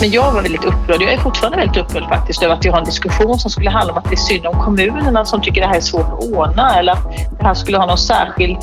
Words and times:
Men 0.00 0.10
jag 0.10 0.32
var 0.32 0.42
väldigt 0.42 0.64
upprörd, 0.64 1.02
jag 1.02 1.12
är 1.12 1.18
fortfarande 1.18 1.58
väldigt 1.58 1.76
upprörd 1.76 2.08
faktiskt 2.08 2.42
över 2.42 2.54
att 2.54 2.64
vi 2.64 2.68
har 2.68 2.78
en 2.78 2.84
diskussion 2.84 3.38
som 3.38 3.50
skulle 3.50 3.70
handla 3.70 3.92
om 3.92 3.98
att 3.98 4.04
det 4.04 4.14
är 4.14 4.16
synd 4.16 4.46
om 4.46 4.64
kommunerna 4.64 5.24
som 5.24 5.40
tycker 5.40 5.60
det 5.60 5.66
här 5.66 5.76
är 5.76 5.80
svårt 5.80 6.06
att 6.06 6.32
ordna 6.32 6.78
eller 6.78 6.92
att 6.92 7.04
det 7.38 7.44
här 7.44 7.54
skulle 7.54 7.78
ha 7.78 7.86
någon 7.86 7.98
särskild 7.98 8.58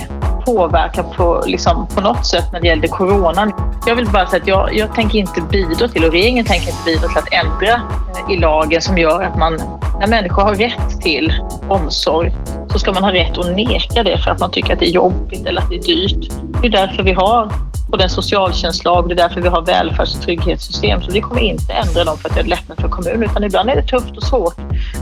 påverkan 0.46 1.05
på, 1.16 1.43
liksom, 1.46 1.88
på 1.96 2.02
något 2.02 2.25
sätt 2.25 2.46
när 2.52 2.61
det 2.61 2.68
gällde 2.68 2.88
coronan. 2.88 3.54
Jag 3.88 3.96
vill 3.96 4.09
bara 4.09 4.27
säga 4.27 4.41
att 4.41 4.48
jag, 4.48 4.75
jag 4.75 4.96
tänker 4.96 5.20
inte 5.20 5.41
bidra 5.41 5.88
till 5.88 6.05
och 6.05 6.11
regeringen 6.11 6.46
tänker 6.46 6.68
inte 6.68 6.84
bidra 6.86 7.07
till 7.07 7.18
att 7.18 7.34
ändra 7.34 7.73
eh, 7.73 8.34
i 8.34 8.38
lagen 8.38 8.81
som 8.81 8.97
gör 8.97 9.23
att 9.23 9.38
man, 9.38 9.59
när 10.00 10.07
människor 10.07 10.41
har 10.41 10.55
rätt 10.55 11.02
till 11.02 11.34
omsorg 11.70 12.34
så 12.70 12.79
ska 12.79 12.93
man 12.93 13.04
ha 13.04 13.13
rätt 13.13 13.38
att 13.38 13.55
neka 13.55 14.04
det 14.04 14.18
för 14.18 14.31
att 14.31 14.39
man 14.39 14.52
tycker 14.52 14.73
att 14.73 14.79
det 14.79 14.86
är 14.86 14.91
jobbigt 14.91 15.45
eller 15.45 15.61
att 15.61 15.70
det 15.70 15.75
är 15.75 15.84
dyrt. 15.84 16.31
Det 16.61 16.68
är 16.68 16.71
därför 16.71 17.04
vi 17.04 17.13
har 17.13 17.52
och 17.94 18.00
den 18.00 18.10
socialtjänstlag. 18.10 19.09
Det 19.09 19.13
är 19.13 19.16
därför 19.16 19.41
vi 19.41 19.48
har 19.48 19.62
välfärds 19.62 20.16
och 20.16 20.22
trygghetssystem. 20.22 21.02
Så 21.02 21.12
vi 21.12 21.22
kommer 21.22 21.41
inte 21.41 21.73
ändra 21.73 22.04
dem 22.04 22.17
för 22.17 22.30
att 22.30 22.36
det 22.36 22.41
är 22.41 22.45
lättnad 22.45 22.80
för 22.81 22.90
kommunen. 22.90 23.23
Utan 23.23 23.44
ibland 23.44 23.70
är 23.70 23.76
det 23.76 23.88
tufft 23.88 24.17
och 24.17 24.23
svårt 24.23 24.55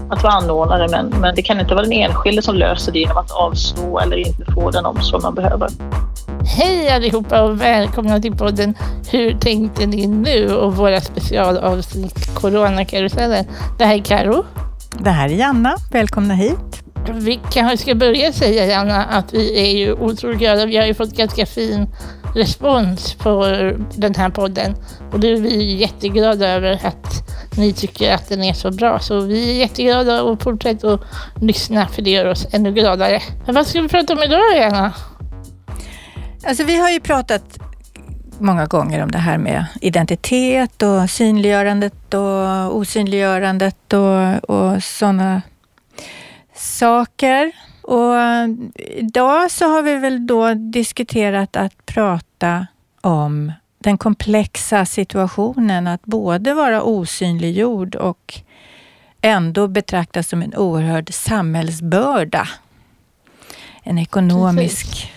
att 0.09 0.23
vara 0.23 0.33
anordnare. 0.33 0.87
Men, 0.89 1.21
men 1.21 1.35
det 1.35 1.41
kan 1.41 1.59
inte 1.59 1.75
vara 1.75 1.83
den 1.83 1.93
enskilde 1.93 2.41
som 2.41 2.55
löser 2.55 2.91
det 2.91 2.99
genom 2.99 3.17
att 3.17 3.31
avstå 3.31 3.99
eller 3.99 4.17
inte 4.17 4.51
få 4.53 4.71
den 4.71 4.85
omsorg 4.85 5.23
man 5.23 5.35
behöver. 5.35 5.69
Hej 6.57 6.89
allihopa 6.89 7.41
och 7.41 7.61
välkomna 7.61 8.19
till 8.19 8.35
podden 8.37 8.73
Hur 9.11 9.33
tänkte 9.33 9.85
ni 9.85 10.07
nu? 10.07 10.55
och 10.55 10.75
våra 10.75 11.01
specialavsnitt 11.01 12.35
Coronakarusellen. 12.35 13.45
Det 13.77 13.85
här 13.85 13.95
är 13.95 14.03
Karo. 14.03 14.45
Det 14.99 15.09
här 15.09 15.29
är 15.29 15.33
Janna. 15.33 15.75
Välkomna 15.91 16.33
hit. 16.33 16.83
Vi 17.13 17.39
kanske 17.51 17.77
ska 17.77 17.95
börja 17.95 18.33
säga 18.33 18.65
Janna 18.65 19.03
att 19.03 19.33
vi 19.33 19.59
är 19.61 19.77
ju 19.77 19.93
otroligt 19.93 20.39
glada. 20.39 20.65
Vi 20.65 20.77
har 20.77 20.85
ju 20.85 20.93
fått 20.93 21.11
ganska 21.17 21.45
fin 21.45 21.87
respons 22.35 23.13
på 23.13 23.45
den 23.95 24.15
här 24.15 24.29
podden. 24.29 24.75
Och 25.11 25.19
det 25.19 25.31
är 25.31 25.41
vi 25.41 25.75
jätteglada 25.75 26.49
över 26.49 26.79
att 26.83 27.29
ni 27.57 27.73
tycker 27.73 28.13
att 28.13 28.29
den 28.29 28.43
är 28.43 28.53
så 28.53 28.71
bra. 28.71 28.99
Så 28.99 29.19
vi 29.19 29.51
är 29.51 29.55
jätteglada 29.55 30.23
och 30.23 30.41
fortsätter 30.41 30.93
att 30.93 31.01
lyssna 31.41 31.87
för 31.87 32.01
det 32.01 32.09
gör 32.09 32.25
oss 32.25 32.47
ännu 32.51 32.71
gladare. 32.71 33.21
Men 33.45 33.55
vad 33.55 33.67
ska 33.67 33.81
vi 33.81 33.87
prata 33.87 34.13
om 34.13 34.23
idag 34.23 34.63
Anna? 34.63 34.93
Alltså 36.45 36.63
vi 36.63 36.77
har 36.77 36.89
ju 36.89 36.99
pratat 36.99 37.59
många 38.39 38.65
gånger 38.65 39.03
om 39.03 39.11
det 39.11 39.17
här 39.17 39.37
med 39.37 39.65
identitet 39.81 40.81
och 40.81 41.09
synliggörandet 41.09 42.13
och 42.13 42.75
osynliggörandet 42.75 43.93
och, 43.93 44.49
och 44.49 44.83
sådana 44.83 45.41
saker. 46.55 47.51
Och 47.91 48.15
idag 48.75 49.51
så 49.51 49.65
har 49.65 49.81
vi 49.81 49.95
väl 49.95 50.27
då 50.27 50.53
diskuterat 50.53 51.55
att 51.55 51.85
prata 51.85 52.67
om 53.01 53.51
den 53.79 53.97
komplexa 53.97 54.85
situationen 54.85 55.87
att 55.87 56.03
både 56.03 56.53
vara 56.53 56.83
osynliggjord 56.83 57.95
och 57.95 58.41
ändå 59.21 59.67
betraktas 59.67 60.29
som 60.29 60.41
en 60.41 60.55
oerhörd 60.55 61.13
samhällsbörda. 61.13 62.47
En 63.83 63.97
ekonomisk, 63.97 65.11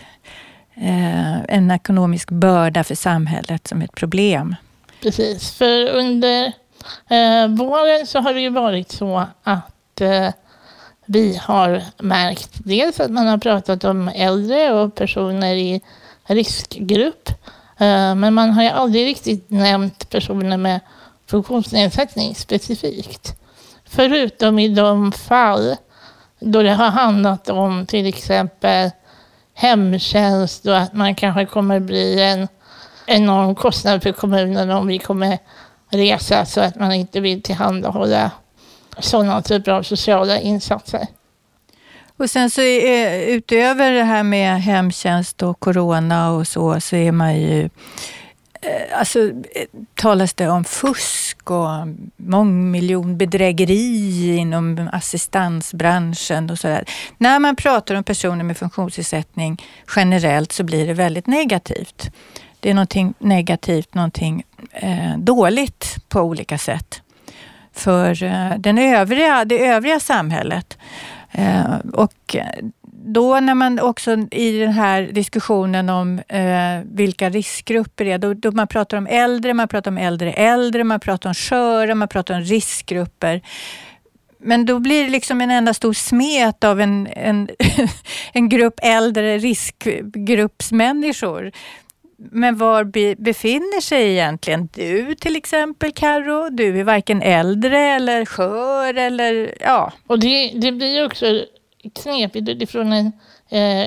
eh, 0.74 1.40
en 1.48 1.70
ekonomisk 1.70 2.30
börda 2.30 2.84
för 2.84 2.94
samhället 2.94 3.66
som 3.66 3.82
ett 3.82 3.94
problem. 3.94 4.56
Precis, 5.02 5.50
för 5.50 5.88
under 5.88 6.44
eh, 7.10 7.48
våren 7.48 8.06
så 8.06 8.20
har 8.20 8.34
det 8.34 8.40
ju 8.40 8.50
varit 8.50 8.90
så 8.90 9.26
att 9.42 10.00
eh, 10.00 10.28
vi 11.06 11.40
har 11.42 11.82
märkt 11.98 12.50
dels 12.54 13.00
att 13.00 13.10
man 13.10 13.26
har 13.26 13.38
pratat 13.38 13.84
om 13.84 14.08
äldre 14.08 14.72
och 14.72 14.94
personer 14.94 15.54
i 15.54 15.80
riskgrupp. 16.26 17.28
Eh, 17.78 18.14
men 18.14 18.34
man 18.34 18.50
har 18.50 18.62
ju 18.62 18.68
aldrig 18.68 19.06
riktigt 19.06 19.50
nämnt 19.50 20.10
personer 20.10 20.56
med 20.56 20.80
funktionsnedsättning 21.26 22.34
specifikt. 22.34 23.36
Förutom 23.84 24.58
i 24.58 24.68
de 24.68 25.12
fall 25.12 25.76
då 26.40 26.62
det 26.62 26.72
har 26.72 26.90
handlat 26.90 27.48
om 27.48 27.86
till 27.86 28.06
exempel 28.06 28.90
hemtjänst 29.54 30.66
och 30.66 30.78
att 30.78 30.92
man 30.92 31.14
kanske 31.14 31.46
kommer 31.46 31.80
bli 31.80 32.22
en 32.22 32.48
enorm 33.06 33.54
kostnad 33.54 34.02
för 34.02 34.12
kommunen 34.12 34.70
om 34.70 34.86
vi 34.86 34.98
kommer 34.98 35.38
resa 35.90 36.46
så 36.46 36.60
att 36.60 36.76
man 36.76 36.92
inte 36.92 37.20
vill 37.20 37.42
tillhandahålla 37.42 38.30
sådana 38.98 39.42
typer 39.42 39.72
av 39.72 39.82
sociala 39.82 40.40
insatser. 40.40 41.06
Och 42.16 42.30
sen 42.30 42.50
så 42.50 42.60
är, 42.60 43.06
eh, 43.06 43.28
utöver 43.28 43.92
det 43.92 44.04
här 44.04 44.22
med 44.22 44.62
hemtjänst 44.62 45.42
och 45.42 45.60
corona 45.60 46.30
och 46.30 46.48
så, 46.48 46.80
så 46.80 46.96
är 46.96 47.12
man 47.12 47.40
ju 47.40 47.64
eh, 48.60 48.98
Alltså 48.98 49.28
eh, 49.28 49.32
talas 49.94 50.34
det 50.34 50.48
om 50.48 50.64
fusk 50.64 51.50
och 51.50 51.68
mångmiljonbedrägeri 52.16 54.36
inom 54.36 54.88
assistansbranschen 54.92 56.50
och 56.50 56.58
sådär. 56.58 56.84
När 57.18 57.38
man 57.38 57.56
pratar 57.56 57.94
om 57.94 58.04
personer 58.04 58.44
med 58.44 58.56
funktionsnedsättning 58.56 59.62
generellt 59.96 60.52
så 60.52 60.64
blir 60.64 60.86
det 60.86 60.94
väldigt 60.94 61.26
negativt. 61.26 62.10
Det 62.60 62.70
är 62.70 62.74
någonting 62.74 63.14
negativt, 63.18 63.94
någonting 63.94 64.44
eh, 64.72 65.18
dåligt 65.18 65.96
på 66.08 66.20
olika 66.20 66.58
sätt 66.58 67.03
för 67.74 68.22
eh, 68.22 68.50
den 68.58 68.78
övriga, 68.78 69.44
det 69.44 69.66
övriga 69.66 70.00
samhället. 70.00 70.78
Eh, 71.32 71.76
och 71.92 72.36
då 73.06 73.40
när 73.40 73.54
man 73.54 73.80
också 73.80 74.16
i 74.30 74.58
den 74.58 74.72
här 74.72 75.02
diskussionen 75.02 75.88
om 75.88 76.18
eh, 76.28 76.80
vilka 76.84 77.30
riskgrupper 77.30 78.04
det 78.04 78.12
är, 78.12 78.18
då, 78.18 78.34
då 78.34 78.50
man 78.50 78.66
pratar 78.66 78.96
om 78.96 79.06
äldre, 79.06 79.54
man 79.54 79.68
pratar 79.68 79.90
om 79.90 79.98
äldre 79.98 80.32
äldre, 80.32 80.84
man 80.84 81.00
pratar 81.00 81.30
om 81.30 81.34
sköra, 81.34 81.94
man 81.94 82.08
pratar 82.08 82.34
om 82.34 82.40
riskgrupper. 82.40 83.42
Men 84.38 84.66
då 84.66 84.78
blir 84.78 85.04
det 85.04 85.10
liksom 85.10 85.40
en 85.40 85.50
enda 85.50 85.74
stor 85.74 85.92
smet 85.92 86.64
av 86.64 86.80
en, 86.80 87.08
en, 87.12 87.48
en 88.32 88.48
grupp 88.48 88.80
äldre 88.82 89.38
riskgruppsmänniskor. 89.38 91.52
Men 92.16 92.56
var 92.56 92.84
be, 92.84 93.14
befinner 93.18 93.80
sig 93.80 94.10
egentligen 94.10 94.68
du 94.74 95.14
till 95.14 95.36
exempel 95.36 95.92
Karo? 95.92 96.48
Du 96.50 96.80
är 96.80 96.84
varken 96.84 97.22
äldre 97.22 97.78
eller 97.78 98.24
skör 98.24 98.94
eller 98.94 99.54
ja. 99.60 99.92
Och 100.06 100.18
det, 100.18 100.52
det 100.54 100.72
blir 100.72 101.06
också 101.06 101.44
knepigt 102.02 102.48
utifrån 102.48 102.92
en 102.92 103.06
eh, 103.48 103.82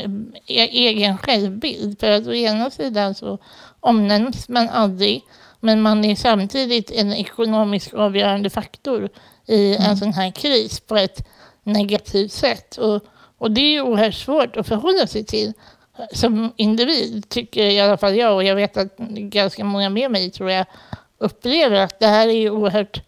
e-, 0.48 0.70
egen 0.72 1.18
självbild. 1.18 2.00
För 2.00 2.12
att 2.12 2.28
å 2.28 2.34
ena 2.34 2.70
sidan 2.70 3.16
så 3.16 3.38
omnämns 3.80 4.50
man 4.50 4.70
aldrig 4.70 5.24
men 5.60 5.82
man 5.82 6.06
är 6.06 6.16
samtidigt 6.16 6.92
en 6.92 7.14
ekonomisk 7.14 7.94
avgörande 7.94 8.50
faktor 8.50 9.10
i 9.48 9.76
en 9.76 9.84
mm. 9.84 9.98
sån 9.98 10.14
här 10.14 10.32
kris 10.32 10.80
på 10.80 10.98
ett 10.98 11.28
negativt 11.64 12.32
sätt. 12.32 12.78
Och, 12.78 13.02
och 13.38 13.52
det 13.52 13.62
är 13.62 13.82
oerhört 13.82 14.14
svårt 14.14 14.58
att 14.58 14.68
förhålla 14.68 15.08
sig 15.08 15.26
till 15.26 15.54
som 16.12 16.54
individ 16.56 17.30
tycker 17.30 17.66
i 17.66 17.80
alla 17.80 17.98
fall 17.98 18.16
jag, 18.16 18.36
och 18.36 18.44
jag 18.44 18.56
vet 18.56 18.78
att 18.78 18.98
ganska 18.98 19.64
många 19.64 19.90
med 19.90 20.12
mig 20.12 20.32
tror 20.32 20.52
jag 20.52 20.66
upplever 21.18 21.76
att 21.76 22.00
det 22.00 22.08
här 22.08 22.28
är 22.28 22.50
oerhört 22.50 23.02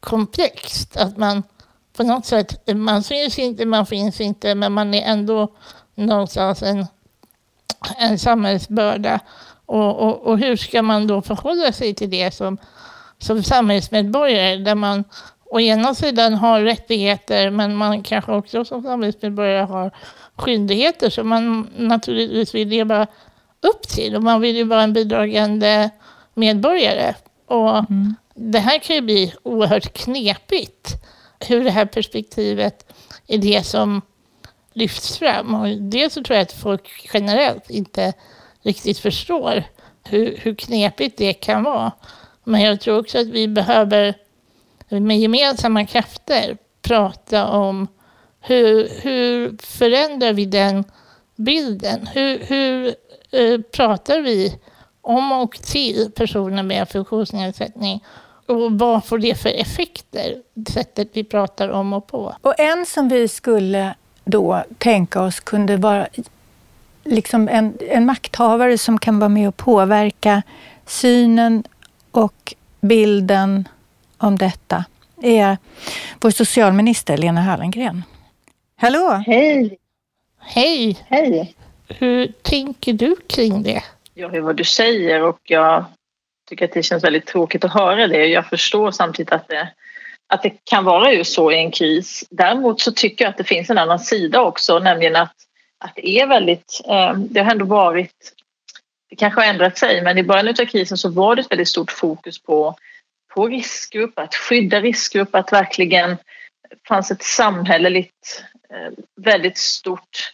komplext. 0.00 0.96
Att 0.96 1.16
man 1.16 1.42
på 1.96 2.02
något 2.02 2.26
sätt, 2.26 2.74
man 2.74 3.02
syns 3.02 3.38
inte, 3.38 3.66
man 3.66 3.86
finns 3.86 4.20
inte, 4.20 4.54
men 4.54 4.72
man 4.72 4.94
är 4.94 5.02
ändå 5.02 5.52
någonstans 5.94 6.62
en, 6.62 6.86
en 7.98 8.18
samhällsbörda. 8.18 9.20
Och, 9.66 9.96
och, 9.96 10.22
och 10.22 10.38
hur 10.38 10.56
ska 10.56 10.82
man 10.82 11.06
då 11.06 11.22
förhålla 11.22 11.72
sig 11.72 11.94
till 11.94 12.10
det 12.10 12.34
som, 12.34 12.58
som 13.18 13.42
samhällsmedborgare 13.42 14.56
där 14.56 14.74
man 14.74 15.04
å 15.50 15.60
ena 15.60 15.94
sidan 15.94 16.34
har 16.34 16.60
rättigheter 16.60 17.50
men 17.50 17.76
man 17.76 18.02
kanske 18.02 18.32
också 18.32 18.64
som 18.64 18.82
samhällsmedborgare 18.82 19.66
har 19.66 19.90
skyldigheter 20.36 21.10
som 21.10 21.28
man 21.28 21.70
naturligtvis 21.76 22.54
vill 22.54 22.68
leva 22.68 23.06
upp 23.60 23.82
till 23.88 24.16
och 24.16 24.22
man 24.22 24.40
vill 24.40 24.56
ju 24.56 24.64
vara 24.64 24.82
en 24.82 24.92
bidragande 24.92 25.90
medborgare. 26.34 27.14
Och 27.46 27.78
mm. 27.78 28.14
Det 28.34 28.58
här 28.58 28.78
kan 28.78 28.96
ju 28.96 29.02
bli 29.02 29.32
oerhört 29.42 29.92
knepigt 29.92 30.92
hur 31.40 31.64
det 31.64 31.70
här 31.70 31.86
perspektivet 31.86 32.92
är 33.26 33.38
det 33.38 33.66
som 33.66 34.02
lyfts 34.72 35.18
fram. 35.18 35.54
Och 35.54 35.68
dels 35.68 36.14
så 36.14 36.22
tror 36.22 36.36
jag 36.36 36.42
att 36.42 36.52
folk 36.52 37.10
generellt 37.14 37.70
inte 37.70 38.12
riktigt 38.62 38.98
förstår 38.98 39.64
hur, 40.04 40.36
hur 40.42 40.54
knepigt 40.54 41.18
det 41.18 41.32
kan 41.32 41.62
vara. 41.62 41.92
Men 42.44 42.60
jag 42.60 42.80
tror 42.80 42.98
också 42.98 43.18
att 43.18 43.26
vi 43.26 43.48
behöver 43.48 44.14
med 44.88 45.18
gemensamma 45.18 45.86
krafter 45.86 46.56
prata 46.82 47.46
om 47.46 47.88
hur, 48.40 48.88
hur 49.02 49.56
förändrar 49.62 50.32
vi 50.32 50.44
den 50.44 50.84
bilden? 51.36 52.06
Hur, 52.06 52.38
hur 52.38 52.94
eh, 53.30 53.60
pratar 53.60 54.20
vi 54.20 54.58
om 55.00 55.32
och 55.32 55.58
till 55.58 56.10
personer 56.16 56.62
med 56.62 56.88
funktionsnedsättning? 56.88 58.04
Och 58.46 58.72
vad 58.72 59.04
får 59.04 59.18
det 59.18 59.34
för 59.34 59.48
effekter, 59.48 60.42
sättet 60.68 61.08
vi 61.12 61.24
pratar 61.24 61.68
om 61.68 61.92
och 61.92 62.06
på? 62.06 62.34
Och 62.40 62.60
en 62.60 62.86
som 62.86 63.08
vi 63.08 63.28
skulle 63.28 63.94
då 64.24 64.64
tänka 64.78 65.22
oss 65.22 65.40
kunde 65.40 65.76
vara 65.76 66.06
liksom 67.04 67.48
en, 67.48 67.78
en 67.80 68.06
makthavare 68.06 68.78
som 68.78 68.98
kan 68.98 69.18
vara 69.18 69.28
med 69.28 69.48
och 69.48 69.56
påverka 69.56 70.42
synen 70.86 71.64
och 72.10 72.54
bilden 72.80 73.68
om 74.18 74.36
detta 74.36 74.84
är 75.22 75.56
vår 76.20 76.30
socialminister 76.30 77.16
Lena 77.16 77.40
Hallengren. 77.40 78.02
Hallå! 78.80 79.22
Hej! 79.26 79.78
Hej! 80.40 80.98
Hej! 81.08 81.54
Hur 81.88 82.32
tänker 82.42 82.92
du 82.92 83.16
kring 83.26 83.62
det? 83.62 83.82
Jag 84.14 84.28
hör 84.28 84.40
vad 84.40 84.56
du 84.56 84.64
säger 84.64 85.22
och 85.22 85.40
jag 85.42 85.84
tycker 86.48 86.64
att 86.64 86.72
det 86.72 86.82
känns 86.82 87.04
väldigt 87.04 87.26
tråkigt 87.26 87.64
att 87.64 87.72
höra 87.72 88.06
det. 88.06 88.26
Jag 88.26 88.46
förstår 88.46 88.90
samtidigt 88.90 89.32
att 89.32 89.48
det, 89.48 89.68
att 90.26 90.42
det 90.42 90.52
kan 90.64 90.84
vara 90.84 91.12
ju 91.12 91.24
så 91.24 91.52
i 91.52 91.56
en 91.56 91.70
kris. 91.70 92.24
Däremot 92.30 92.80
så 92.80 92.92
tycker 92.92 93.24
jag 93.24 93.30
att 93.30 93.38
det 93.38 93.44
finns 93.44 93.70
en 93.70 93.78
annan 93.78 93.98
sida 93.98 94.40
också, 94.40 94.78
nämligen 94.78 95.16
att, 95.16 95.34
att 95.78 95.92
det 95.94 96.08
är 96.20 96.26
väldigt... 96.26 96.80
Eh, 96.88 97.14
det 97.14 97.40
har 97.40 97.50
ändå 97.50 97.64
varit... 97.64 98.32
Det 99.10 99.16
kanske 99.16 99.40
har 99.40 99.46
ändrat 99.46 99.78
sig, 99.78 100.02
men 100.02 100.18
i 100.18 100.22
början 100.22 100.48
av 100.48 100.64
krisen 100.64 100.98
så 100.98 101.08
var 101.08 101.36
det 101.36 101.42
ett 101.42 101.50
väldigt 101.50 101.68
stort 101.68 101.92
fokus 101.92 102.42
på, 102.42 102.76
på 103.36 103.48
riskgrupper, 103.48 104.22
att 104.22 104.34
skydda 104.34 104.80
riskgrupper, 104.80 105.38
att 105.38 105.52
verkligen 105.52 106.16
fanns 106.88 107.10
ett 107.10 107.22
samhälleligt 107.22 108.44
eh, 108.70 108.92
väldigt 109.16 109.58
stort 109.58 110.32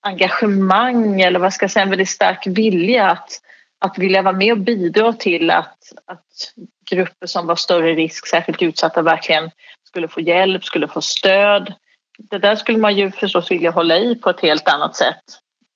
engagemang 0.00 1.20
eller 1.20 1.38
vad 1.38 1.52
ska 1.52 1.64
jag 1.64 1.70
säga, 1.70 1.82
en 1.82 1.90
väldigt 1.90 2.08
stark 2.08 2.46
vilja 2.46 3.10
att, 3.10 3.40
att 3.78 3.98
vilja 3.98 4.22
vara 4.22 4.36
med 4.36 4.52
och 4.52 4.58
bidra 4.58 5.12
till 5.12 5.50
att, 5.50 5.92
att 6.04 6.54
grupper 6.90 7.26
som 7.26 7.46
var 7.46 7.56
större 7.56 7.94
risk, 7.94 8.26
särskilt 8.26 8.62
utsatta, 8.62 9.02
verkligen 9.02 9.50
skulle 9.88 10.08
få 10.08 10.20
hjälp, 10.20 10.64
skulle 10.64 10.88
få 10.88 11.00
stöd. 11.00 11.74
Det 12.18 12.38
där 12.38 12.56
skulle 12.56 12.78
man 12.78 12.96
ju 12.96 13.10
förstås 13.10 13.50
vilja 13.50 13.70
hålla 13.70 13.98
i 13.98 14.14
på 14.14 14.30
ett 14.30 14.40
helt 14.40 14.68
annat 14.68 14.96
sätt. 14.96 15.24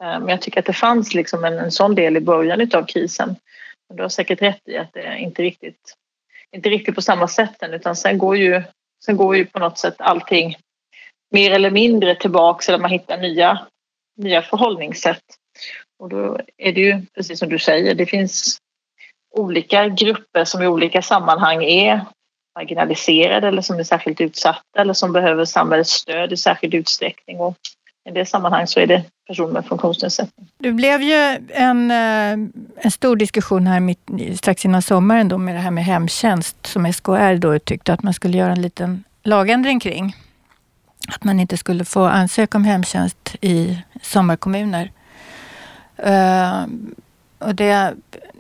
Eh, 0.03 0.19
men 0.19 0.29
jag 0.29 0.41
tycker 0.41 0.61
att 0.61 0.67
det 0.67 0.73
fanns 0.73 1.15
liksom 1.15 1.45
en, 1.45 1.59
en 1.59 1.73
sån 1.73 1.95
del 1.95 2.17
i 2.17 2.21
början 2.21 2.69
av 2.75 2.87
krisen. 2.87 3.37
Men 3.89 3.97
du 3.97 4.03
har 4.03 4.09
säkert 4.09 4.43
rätt 4.43 4.69
i 4.69 4.77
att 4.77 4.93
det 4.93 5.19
inte 5.19 5.43
riktigt, 5.43 5.95
inte 6.57 6.69
riktigt 6.69 6.95
på 6.95 7.03
samma 7.03 7.29
sätt 7.29 7.63
än, 7.63 7.75
utan 7.75 7.97
sen 7.97 8.19
går 8.19 8.37
ju, 8.37 8.63
sen 9.05 9.17
går 9.17 9.37
ju 9.37 9.47
på 9.47 9.59
något 9.59 9.79
sätt 9.79 9.95
allting 9.99 10.57
mer 11.31 11.51
eller 11.51 11.71
mindre 11.71 12.15
tillbaks 12.15 12.69
eller 12.69 12.79
man 12.79 12.91
hittar 12.91 13.19
nya 13.19 13.67
nya 14.17 14.43
förhållningssätt. 14.43 15.23
Och 15.99 16.09
då 16.09 16.39
är 16.57 16.73
det 16.73 16.81
ju 16.81 17.03
precis 17.15 17.39
som 17.39 17.49
du 17.49 17.59
säger, 17.59 17.95
det 17.95 18.07
finns 18.07 18.59
olika 19.35 19.89
grupper 19.89 20.45
som 20.45 20.63
i 20.63 20.67
olika 20.67 21.03
sammanhang 21.03 21.65
är 21.65 22.01
marginaliserade 22.59 23.49
eller 23.49 23.63
som 23.63 23.79
är 23.79 23.85
särskilt 23.85 24.21
utsatta 24.21 24.81
eller 24.81 24.93
som 24.93 25.13
behöver 25.13 25.45
samhällets 25.45 25.91
stöd 25.91 26.33
i 26.33 26.37
särskild 26.37 26.75
utsträckning. 26.75 27.41
Och 27.41 27.57
i 28.05 28.11
det 28.11 28.27
sammanhang 28.27 28.67
så 28.67 28.81
är 28.81 28.87
det 28.87 29.05
personer 29.27 29.53
med 29.53 29.67
funktionsnedsättning. 29.67 30.49
Det 30.59 30.73
blev 30.73 31.03
ju 31.03 31.39
en, 31.49 31.91
eh, 31.91 32.33
en 32.77 32.91
stor 32.91 33.17
diskussion 33.17 33.67
här 33.67 33.81
mitt, 33.81 34.11
strax 34.37 34.65
innan 34.65 34.83
sommaren 34.83 35.29
då 35.29 35.39
med 35.39 35.55
det 35.55 35.61
här 35.61 35.71
med 35.71 35.85
hemtjänst 35.85 36.67
som 36.67 36.93
SKR 36.93 37.39
då 37.39 37.59
tyckte 37.59 37.93
att 37.93 38.03
man 38.03 38.15
skulle 38.15 38.39
göra 38.39 38.53
en 38.53 38.63
liten 38.63 39.05
lagändring 39.23 39.81
kring 39.81 40.17
att 41.09 41.25
man 41.25 41.41
inte 41.41 41.57
skulle 41.57 41.85
få 41.85 42.05
ansöka 42.05 42.59
om 42.59 42.65
hemtjänst 42.65 43.37
i 43.41 43.79
sommarkommuner. 44.03 44.91
Uh, 46.07 46.67
och 47.39 47.55
det, 47.55 47.95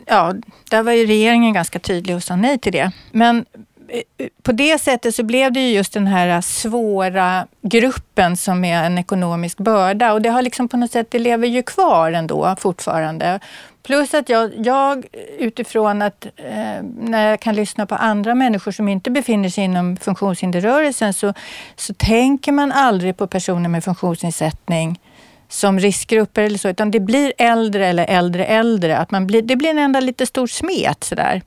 ja, 0.07 0.35
där 0.71 0.83
var 0.83 0.93
ju 0.93 1.07
regeringen 1.07 1.55
ganska 1.55 1.79
tydlig 1.79 2.17
och 2.17 2.23
sa 2.23 2.37
nej 2.37 2.59
till 2.59 2.73
det. 2.73 2.93
Men 3.13 3.45
Eh, 3.93 4.27
på 4.43 4.53
det 4.53 4.79
sättet 4.81 5.15
så 5.15 5.23
blev 5.23 5.53
det 5.53 5.61
ju 5.61 5.75
just 5.75 5.93
den 5.93 6.07
här 6.07 6.41
svåra 6.41 7.47
gruppen 7.63 8.37
som 8.37 8.65
är 8.65 8.85
en 8.85 8.99
ekonomisk 8.99 9.59
börda 9.59 10.13
och 10.13 10.23
det 10.23 10.29
har 10.29 10.43
liksom 10.43 10.69
på 10.69 10.77
något 10.77 10.91
sätt, 10.91 11.11
det 11.11 11.19
lever 11.19 11.49
ju 11.49 11.63
kvar 11.63 12.13
ändå 12.13 12.57
fortfarande. 12.59 13.41
Plus 13.83 14.15
att 14.15 14.29
jag, 14.29 14.53
jag 14.57 15.07
utifrån 15.39 16.03
att 16.03 16.27
eh, 16.37 16.83
när 16.99 17.31
jag 17.31 17.41
kan 17.41 17.55
lyssna 17.55 17.87
på 17.87 17.95
andra 17.95 18.35
människor 18.35 18.73
som 18.73 18.89
inte 18.89 19.11
befinner 19.11 19.49
sig 19.49 19.65
inom 19.65 19.97
funktionshinderrörelsen 19.97 21.15
så, 21.15 21.35
så 21.77 21.95
tänker 21.95 22.53
man 22.53 22.73
aldrig 22.73 23.17
på 23.17 23.27
personer 23.27 23.69
med 23.69 23.85
funktionsnedsättning 23.85 25.01
som 25.49 25.79
riskgrupper 25.79 26.43
eller 26.43 26.59
så, 26.59 26.69
utan 26.69 26.91
det 26.91 27.01
blir 27.01 27.33
äldre 27.39 27.87
eller 27.87 28.05
äldre 28.05 28.45
äldre. 28.45 28.99
Att 28.99 29.11
man 29.11 29.27
blir, 29.27 29.43
det 29.43 29.57
blir 29.57 29.71
en 29.71 29.79
enda 29.79 30.01
lite 30.01 30.27
stor 30.27 30.47
smet 30.47 31.05
sådär. 31.05 31.43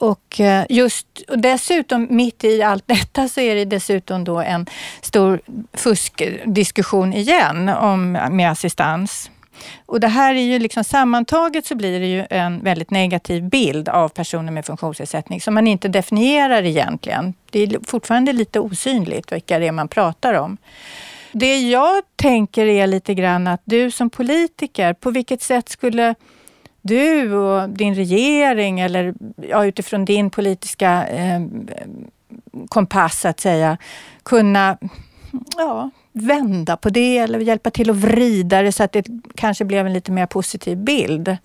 Och, 0.00 0.40
eh, 0.40 0.66
just, 0.68 1.06
och 1.28 1.38
dessutom 1.38 2.06
mitt 2.10 2.44
i 2.44 2.62
allt 2.62 2.84
detta 2.86 3.28
så 3.28 3.40
är 3.40 3.54
det 3.54 3.64
dessutom 3.64 4.24
då 4.24 4.40
en 4.40 4.66
stor 5.00 5.40
fuskdiskussion 5.72 7.12
igen 7.12 7.68
om, 7.68 8.12
med 8.12 8.50
assistans. 8.50 9.30
Och 9.86 10.00
det 10.00 10.08
här 10.08 10.34
är 10.34 10.42
ju 10.42 10.58
liksom 10.58 10.84
sammantaget 10.84 11.66
så 11.66 11.74
blir 11.74 12.00
det 12.00 12.06
ju 12.06 12.26
en 12.30 12.64
väldigt 12.64 12.90
negativ 12.90 13.48
bild 13.48 13.88
av 13.88 14.08
personer 14.08 14.52
med 14.52 14.66
funktionsnedsättning 14.66 15.40
som 15.40 15.54
man 15.54 15.66
inte 15.66 15.88
definierar 15.88 16.62
egentligen. 16.62 17.34
Det 17.50 17.62
är 17.62 17.78
fortfarande 17.86 18.32
lite 18.32 18.60
osynligt 18.60 19.32
vilka 19.32 19.58
det 19.58 19.66
är 19.66 19.72
man 19.72 19.88
pratar 19.88 20.34
om. 20.34 20.56
Det 21.32 21.60
jag 21.60 22.02
tänker 22.16 22.66
är 22.66 22.86
lite 22.86 23.14
grann 23.14 23.46
att 23.46 23.62
du 23.64 23.90
som 23.90 24.10
politiker, 24.10 24.92
på 24.92 25.10
vilket 25.10 25.42
sätt 25.42 25.68
skulle 25.68 26.14
du 26.82 27.34
och 27.34 27.68
din 27.68 27.94
regering 27.94 28.80
eller 28.80 29.14
ja, 29.48 29.64
utifrån 29.64 30.04
din 30.04 30.30
politiska 30.30 31.06
eh, 31.08 31.40
kompass 32.68 33.24
att 33.24 33.40
säga 33.40 33.78
kunna 34.22 34.78
ja, 35.56 35.90
vända 36.12 36.76
på 36.76 36.88
det 36.88 37.18
eller 37.18 37.38
hjälpa 37.38 37.70
till 37.70 37.90
att 37.90 37.96
vrida 37.96 38.62
det 38.62 38.72
så 38.72 38.82
att 38.82 38.92
det 38.92 39.06
kanske 39.34 39.64
blev 39.64 39.86
en 39.86 39.92
lite 39.92 40.12
mer 40.12 40.26
positiv 40.26 40.78
bild 40.78 41.36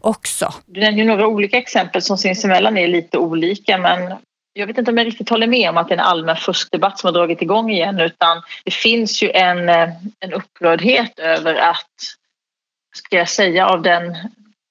också. 0.00 0.54
Du 0.66 0.80
nämner 0.80 0.98
ju 0.98 1.08
några 1.08 1.26
olika 1.26 1.58
exempel 1.58 2.02
som 2.02 2.18
sinsemellan 2.18 2.76
är 2.76 2.88
lite 2.88 3.18
olika 3.18 3.78
men 3.78 4.12
jag 4.52 4.66
vet 4.66 4.78
inte 4.78 4.90
om 4.90 4.98
jag 4.98 5.06
riktigt 5.06 5.28
håller 5.28 5.46
med 5.46 5.70
om 5.70 5.76
att 5.76 5.88
det 5.88 5.94
är 5.94 5.98
en 5.98 6.04
allmän 6.04 6.36
fuskdebatt 6.36 6.98
som 6.98 7.08
har 7.08 7.12
dragit 7.12 7.42
igång 7.42 7.70
igen 7.70 8.00
utan 8.00 8.42
det 8.64 8.70
finns 8.70 9.22
ju 9.22 9.30
en, 9.30 9.68
eh, 9.68 9.88
en 10.20 10.32
upprördhet 10.32 11.18
över 11.18 11.54
att, 11.54 11.90
ska 12.94 13.16
jag 13.16 13.28
säga, 13.28 13.66
av, 13.66 13.82
den, 13.82 14.16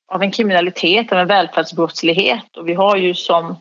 av 0.07 0.24
en 0.24 0.31
kriminalitet, 0.31 1.12
av 1.12 1.18
en 1.18 1.28
välfärdsbrottslighet 1.28 2.57
och 2.57 2.69
vi 2.69 2.74
har 2.74 2.98
ju 2.98 3.13
som 3.13 3.57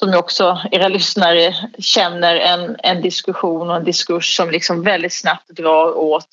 som 0.00 0.14
också 0.14 0.60
era 0.70 0.88
lyssnare 0.88 1.54
känner 1.78 2.36
en, 2.36 2.76
en 2.82 3.02
diskussion 3.02 3.70
och 3.70 3.76
en 3.76 3.84
diskurs 3.84 4.36
som 4.36 4.50
liksom 4.50 4.82
väldigt 4.82 5.12
snabbt 5.12 5.48
drar 5.48 5.98
åt 5.98 6.26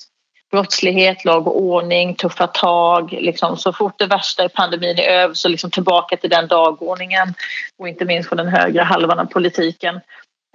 brottslighet, 0.50 1.24
lag 1.24 1.46
och 1.46 1.62
ordning, 1.62 2.14
tuffa 2.14 2.46
tag. 2.46 3.12
Liksom, 3.12 3.56
så 3.56 3.72
fort 3.72 3.98
det 3.98 4.06
värsta 4.06 4.44
i 4.44 4.48
pandemin 4.48 4.98
är 4.98 5.10
över 5.10 5.34
så 5.34 5.48
liksom 5.48 5.70
tillbaka 5.70 6.16
till 6.16 6.30
den 6.30 6.48
dagordningen 6.48 7.34
och 7.78 7.88
inte 7.88 8.04
minst 8.04 8.28
på 8.28 8.34
den 8.34 8.48
högra 8.48 8.84
halvan 8.84 9.18
av 9.18 9.24
politiken. 9.24 10.00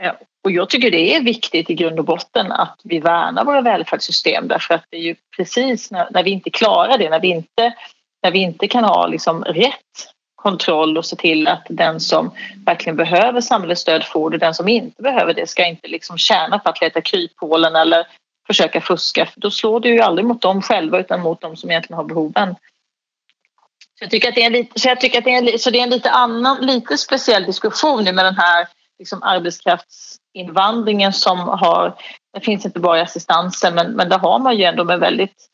Eh, 0.01 0.13
och 0.43 0.51
jag 0.51 0.69
tycker 0.69 0.91
det 0.91 1.15
är 1.15 1.21
viktigt 1.21 1.69
i 1.69 1.73
grund 1.73 1.99
och 1.99 2.05
botten 2.05 2.51
att 2.51 2.79
vi 2.83 2.99
värnar 2.99 3.45
våra 3.45 3.61
välfärdssystem 3.61 4.47
därför 4.47 4.73
att 4.73 4.85
det 4.89 4.97
är 4.97 5.01
ju 5.01 5.15
precis 5.37 5.91
när, 5.91 6.07
när 6.11 6.23
vi 6.23 6.31
inte 6.31 6.49
klarar 6.49 6.97
det, 6.97 7.09
när 7.09 7.19
vi 7.19 7.27
inte, 7.27 7.73
när 8.23 8.31
vi 8.31 8.39
inte 8.39 8.67
kan 8.67 8.83
ha 8.83 9.07
liksom 9.07 9.43
rätt 9.43 10.13
kontroll 10.35 10.97
och 10.97 11.05
se 11.05 11.15
till 11.15 11.47
att 11.47 11.65
den 11.69 11.99
som 11.99 12.31
verkligen 12.65 12.95
behöver 12.95 13.41
samhällets 13.41 13.81
stöd 13.81 14.03
får 14.03 14.29
det. 14.29 14.37
Den 14.37 14.53
som 14.53 14.67
inte 14.67 15.01
behöver 15.01 15.33
det 15.33 15.49
ska 15.49 15.65
inte 15.65 15.87
liksom 15.87 16.17
tjäna 16.17 16.59
på 16.59 16.69
att 16.69 16.81
leta 16.81 17.01
kryphålen 17.01 17.75
eller 17.75 18.07
försöka 18.47 18.81
fuska. 18.81 19.25
För 19.25 19.39
då 19.39 19.51
slår 19.51 19.79
det 19.79 19.89
ju 19.89 19.99
aldrig 19.99 20.25
mot 20.25 20.41
dem 20.41 20.61
själva 20.61 20.99
utan 20.99 21.21
mot 21.21 21.41
dem 21.41 21.55
som 21.55 21.69
egentligen 21.71 21.97
har 21.97 22.03
behoven. 22.03 22.55
Så 23.99 24.03
jag 24.03 24.11
tycker 24.11 24.29
att 24.29 24.35
det 24.35 24.41
är 24.41 24.47
en 24.47 24.53
lite, 24.53 24.79
så 24.79 24.87
jag 24.87 25.01
tycker 25.01 25.17
att 25.17 25.25
det 25.25 25.33
är 25.33 25.53
en, 25.53 25.59
så 25.59 25.69
det 25.69 25.79
är 25.79 25.83
en 25.83 25.89
lite 25.89 26.09
annan, 26.09 26.65
lite 26.65 26.97
speciell 26.97 27.43
diskussion 27.43 28.03
nu 28.03 28.13
med 28.13 28.25
den 28.25 28.37
här 28.37 28.67
liksom 28.99 29.23
arbetskraftsinvandringen 29.23 31.13
som 31.13 31.39
har, 31.39 31.95
det 32.33 32.41
finns 32.41 32.65
inte 32.65 32.79
bara 32.79 32.97
i 32.97 33.01
assistansen 33.01 33.75
men, 33.75 33.91
men 33.91 34.09
där 34.09 34.19
har 34.19 34.39
man 34.39 34.57
ju 34.57 34.63
ändå 34.63 34.83
med 34.83 34.99
väldigt 34.99 35.49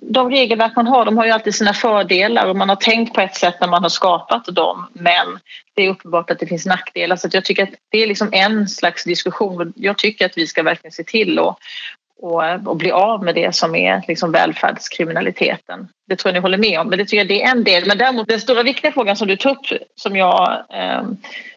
de 0.00 0.30
regelverk 0.30 0.76
man 0.76 0.86
har 0.86 1.04
de 1.04 1.18
har 1.18 1.24
ju 1.24 1.30
alltid 1.30 1.54
sina 1.54 1.72
fördelar 1.72 2.46
och 2.46 2.56
man 2.56 2.68
har 2.68 2.76
tänkt 2.76 3.14
på 3.14 3.20
ett 3.20 3.34
sätt 3.34 3.54
när 3.60 3.68
man 3.68 3.82
har 3.82 3.90
skapat 3.90 4.46
dem 4.46 4.86
men 4.92 5.38
det 5.74 5.82
är 5.82 5.90
uppenbart 5.90 6.30
att 6.30 6.38
det 6.38 6.46
finns 6.46 6.66
nackdelar 6.66 7.16
så 7.16 7.28
jag 7.32 7.44
tycker 7.44 7.62
att 7.62 7.74
det 7.88 8.02
är 8.02 8.06
liksom 8.06 8.28
en 8.32 8.68
slags 8.68 9.04
diskussion 9.04 9.72
jag 9.76 9.98
tycker 9.98 10.26
att 10.26 10.38
vi 10.38 10.46
ska 10.46 10.62
verkligen 10.62 10.92
se 10.92 11.04
till 11.04 11.38
och, 11.38 11.58
och, 12.22 12.42
och 12.66 12.76
bli 12.76 12.90
av 12.90 13.24
med 13.24 13.34
det 13.34 13.54
som 13.54 13.74
är 13.74 14.02
liksom 14.08 14.32
välfärdskriminaliteten. 14.32 15.88
Det 16.08 16.16
tror 16.16 16.30
jag 16.30 16.34
ni 16.34 16.40
håller 16.40 16.58
med 16.58 16.80
om 16.80 16.88
men 16.88 16.98
det 16.98 17.04
tycker 17.04 17.16
jag 17.16 17.28
det 17.28 17.42
är 17.42 17.50
en 17.50 17.64
del 17.64 17.86
men 17.86 17.98
däremot 17.98 18.28
den 18.28 18.40
stora 18.40 18.62
viktiga 18.62 18.92
frågan 18.92 19.16
som 19.16 19.28
du 19.28 19.36
tog 19.36 19.52
upp 19.52 19.66
som 19.94 20.16
jag 20.16 20.64
eh, 20.72 21.02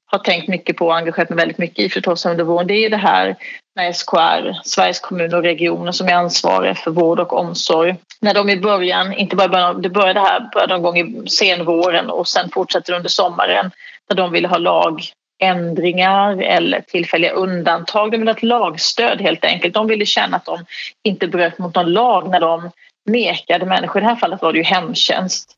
har 0.06 0.20
tänkt 0.20 0.48
mycket 0.48 0.78
på 0.78 0.86
och 0.86 0.98
engagerat 0.98 1.30
mig 1.30 1.38
väldigt 1.38 1.58
mycket 1.58 1.80
i 1.80 1.90
förstås 1.90 2.26
under 2.26 2.44
våren 2.44 2.68
det 2.68 2.74
är 2.74 2.82
ju 2.82 2.90
det 2.90 2.98
här 2.98 3.36
när 3.76 3.94
SKR, 3.94 4.62
Sveriges 4.64 5.00
kommuner 5.00 5.36
och 5.36 5.44
regioner 5.44 5.92
som 5.92 6.08
är 6.08 6.14
ansvariga 6.14 6.76
för 6.76 6.92
vård 6.92 7.20
och 7.20 7.34
omsorg. 7.34 7.96
När 8.22 8.34
de 8.34 8.50
i 8.50 8.58
början, 8.58 9.14
inte 9.14 9.36
bara 9.36 9.48
början, 9.48 9.82
det 9.82 9.90
började 9.90 10.20
här 10.20 10.50
började 10.54 10.74
någon 10.74 10.84
gång 10.84 10.98
i 10.98 11.30
senvåren 11.30 12.10
och 12.10 12.28
sen 12.28 12.50
fortsätter 12.50 12.94
under 12.94 13.10
sommaren, 13.10 13.72
när 14.10 14.16
de 14.18 14.32
ville 14.32 14.48
ha 14.48 14.58
lagändringar 14.58 16.42
eller 16.42 16.82
tillfälliga 16.82 17.32
undantag. 17.32 18.12
De 18.12 18.18
ville 18.18 18.32
ha 18.32 18.38
ett 18.38 18.44
lagstöd 18.44 19.22
helt 19.22 19.46
enkelt. 19.46 19.74
De 19.74 19.88
ville 19.88 20.06
känna 20.06 20.38
att 20.38 20.46
de 20.46 20.66
inte 21.04 21.28
bröt 21.28 21.58
mot 21.58 21.76
någon 21.76 21.94
lag 21.94 22.30
när 22.30 22.40
de 22.40 22.72
nekade 23.06 23.66
människor, 23.66 24.02
i 24.02 24.04
det 24.04 24.10
här 24.10 24.16
fallet 24.16 24.42
var 24.42 24.54
det 24.54 24.58
ju 24.58 24.64
hemtjänst, 24.64 25.56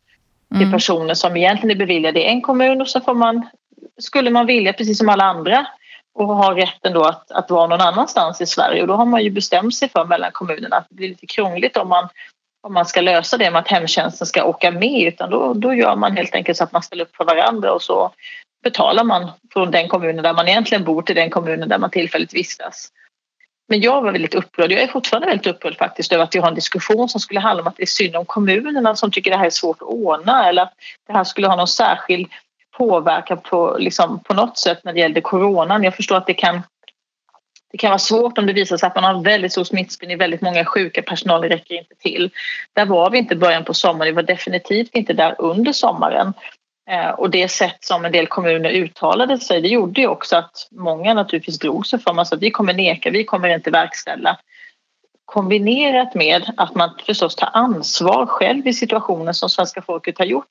till 0.52 0.62
mm. 0.62 0.72
personer 0.72 1.14
som 1.14 1.38
egentligen 1.38 1.72
är 1.72 1.86
beviljade 1.86 2.20
i 2.20 2.26
en 2.26 2.42
kommun 2.42 2.82
och 2.82 2.88
så 2.88 3.02
får 3.02 3.14
man 3.14 3.48
skulle 4.00 4.30
man 4.30 4.46
vilja, 4.46 4.74
precis 4.74 4.98
som 4.98 5.10
alla 5.10 5.24
andra, 5.24 5.68
och 6.14 6.36
har 6.36 6.56
rätten 6.56 6.94
då 6.94 7.04
att, 7.04 7.32
att 7.32 7.50
vara 7.52 7.68
någon 7.68 7.82
annanstans 7.82 8.42
i 8.42 8.46
Sverige. 8.46 8.82
Och 8.82 8.88
då 8.88 8.94
har 8.94 9.06
man 9.06 9.24
ju 9.24 9.30
bestämt 9.30 9.76
sig 9.76 9.90
för 9.90 10.06
mellan 10.06 10.32
kommunerna 10.32 10.76
att 10.76 10.86
det 10.90 10.96
blir 10.96 11.10
lite 11.10 11.26
krångligt 11.26 11.78
om 11.78 11.90
man, 11.90 12.10
om 12.62 12.74
man 12.74 12.86
ska 12.86 13.02
lösa 13.02 13.38
det 13.38 13.52
med 13.52 13.60
att 13.60 13.68
hemtjänsten 13.68 14.28
ska 14.28 14.44
åka 14.44 14.72
med 14.72 15.08
utan 15.08 15.30
då, 15.30 15.54
då 15.54 15.74
gör 15.74 15.96
man 15.96 16.18
helt 16.18 16.36
enkelt 16.36 16.58
så 16.58 16.64
att 16.64 16.72
man 16.72 16.84
ställer 16.84 17.04
upp 17.04 17.16
för 17.16 17.26
varandra 17.26 17.74
och 17.74 17.82
så 17.82 18.12
betalar 18.64 19.04
man 19.04 19.32
från 19.54 19.72
den 19.72 19.88
kommunen 19.88 20.24
där 20.24 20.34
man 20.34 20.48
egentligen 20.48 20.84
bor 20.84 21.02
till 21.02 21.16
den 21.16 21.30
kommunen 21.30 21.70
där 21.70 21.78
man 21.78 21.90
tillfälligt 21.90 22.34
vistas. 22.34 22.92
Men 23.68 23.82
jag 23.82 24.02
var 24.02 24.12
väldigt 24.12 24.36
upprörd, 24.36 24.72
jag 24.72 24.82
är 24.82 24.88
fortfarande 24.88 25.28
väldigt 25.28 25.48
upprörd 25.48 25.78
faktiskt 25.78 26.12
över 26.12 26.24
att 26.24 26.36
vi 26.36 26.40
har 26.40 26.48
en 26.48 26.56
diskussion 26.56 27.10
som 27.10 27.20
skulle 27.20 27.40
handla 27.40 27.62
om 27.62 27.68
att 27.68 27.78
det 27.78 27.84
är 27.84 27.88
synd 27.88 28.16
om 28.16 28.26
kommunerna 28.26 28.96
som 28.96 29.12
tycker 29.12 29.32
det 29.32 29.38
här 29.38 29.46
är 29.46 29.50
svårt 29.50 29.82
att 29.82 29.88
ordna 29.88 30.50
eller 30.50 30.62
att 30.62 30.74
det 31.08 31.14
här 31.14 31.24
skulle 31.24 31.48
ha 31.48 31.56
någon 31.56 31.68
särskild 31.68 32.28
påverkan 32.78 33.40
på, 33.42 33.76
liksom, 33.80 34.20
på 34.20 34.34
något 34.34 34.58
sätt 34.58 34.80
när 34.84 34.94
det 34.94 35.00
gällde 35.00 35.22
coronan. 35.22 35.84
Jag 35.84 35.96
förstår 35.96 36.18
att 36.18 36.28
det 36.28 36.34
kan, 36.34 36.62
det 37.72 37.78
kan 37.78 37.90
vara 37.90 38.00
svårt 38.00 38.38
om 38.38 38.46
det 38.46 38.54
visar 38.54 38.78
sig 38.78 38.88
att 38.88 38.96
man 38.96 39.04
har 39.04 39.24
väldigt 39.24 39.52
stor 39.52 39.64
smittspridning, 39.64 40.18
väldigt 40.18 40.42
många 40.42 40.66
sjuka, 40.66 41.02
personalen 41.02 41.50
räcker 41.50 41.76
inte 41.76 41.96
till. 41.96 42.32
Där 42.74 42.86
var 42.86 43.10
vi 43.10 43.18
inte 43.18 43.34
i 43.34 43.38
början 43.38 43.66
på 43.66 43.74
sommaren, 43.74 44.06
vi 44.06 44.16
var 44.16 44.24
definitivt 44.24 44.96
inte 44.96 45.14
där 45.14 45.36
under 45.40 45.74
sommaren. 45.74 46.34
Eh, 46.90 47.10
och 47.10 47.30
det 47.30 47.48
sätt 47.48 47.78
som 47.80 48.06
en 48.06 48.12
del 48.12 48.28
kommuner 48.28 48.70
uttalade 48.72 49.38
sig, 49.38 49.62
det 49.62 49.68
gjorde 49.68 50.02
ju 50.02 50.08
också 50.08 50.36
att 50.36 50.68
många 50.72 51.14
naturligtvis 51.14 51.60
drog 51.60 51.88
sig 51.88 52.00
för. 52.00 52.14
Man 52.14 52.26
sa 52.26 52.36
att 52.36 52.42
vi 52.42 52.52
kommer 52.52 52.74
neka, 52.74 53.10
vi 53.10 53.24
kommer 53.24 53.50
inte 53.50 53.72
verkställa. 53.72 54.38
Kombinerat 55.26 56.16
med 56.16 56.54
att 56.58 56.76
man 56.76 56.90
förstås 57.06 57.36
tar 57.36 57.50
ansvar 57.54 58.26
själv 58.26 58.68
i 58.68 58.74
situationen 58.74 59.34
som 59.34 59.50
svenska 59.50 59.82
folket 59.82 60.18
har 60.18 60.26
gjort 60.26 60.48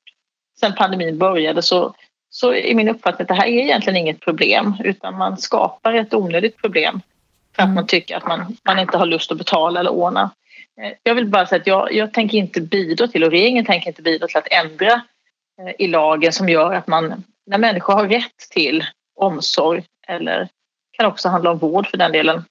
sen 0.61 0.75
pandemin 0.75 1.17
började 1.17 1.61
så, 1.61 1.93
så 2.33 2.53
är 2.53 2.75
min 2.75 2.89
uppfattning 2.89 3.23
att 3.23 3.27
det 3.27 3.33
här 3.33 3.47
är 3.47 3.61
egentligen 3.61 3.97
inget 3.97 4.19
problem 4.19 4.75
utan 4.83 5.17
man 5.17 5.37
skapar 5.37 5.93
ett 5.93 6.13
onödigt 6.13 6.57
problem 6.57 7.01
för 7.55 7.61
att 7.61 7.65
mm. 7.65 7.75
man 7.75 7.87
tycker 7.87 8.17
att 8.17 8.27
man, 8.27 8.57
man 8.63 8.79
inte 8.79 8.97
har 8.97 9.05
lust 9.05 9.31
att 9.31 9.37
betala 9.37 9.79
eller 9.79 9.91
ordna. 9.91 10.31
Eh, 10.81 10.91
jag 11.03 11.15
vill 11.15 11.27
bara 11.27 11.45
säga 11.45 11.61
att 11.61 11.67
jag, 11.67 11.93
jag 11.93 12.13
tänker 12.13 12.37
inte 12.37 12.61
bidra 12.61 13.07
till 13.07 13.23
och 13.23 13.31
regeringen 13.31 13.65
tänker 13.65 13.87
inte 13.87 14.01
bidra 14.01 14.27
till 14.27 14.37
att 14.37 14.51
ändra 14.51 14.93
eh, 15.61 15.75
i 15.79 15.87
lagen 15.87 16.31
som 16.31 16.49
gör 16.49 16.73
att 16.73 16.87
man, 16.87 17.23
när 17.45 17.57
människor 17.57 17.93
har 17.93 18.07
rätt 18.07 18.49
till 18.51 18.85
omsorg 19.15 19.83
eller 20.07 20.47
kan 20.91 21.05
också 21.05 21.29
handla 21.29 21.51
om 21.51 21.57
vård 21.57 21.87
för 21.87 21.97
den 21.97 22.11
delen, 22.11 22.45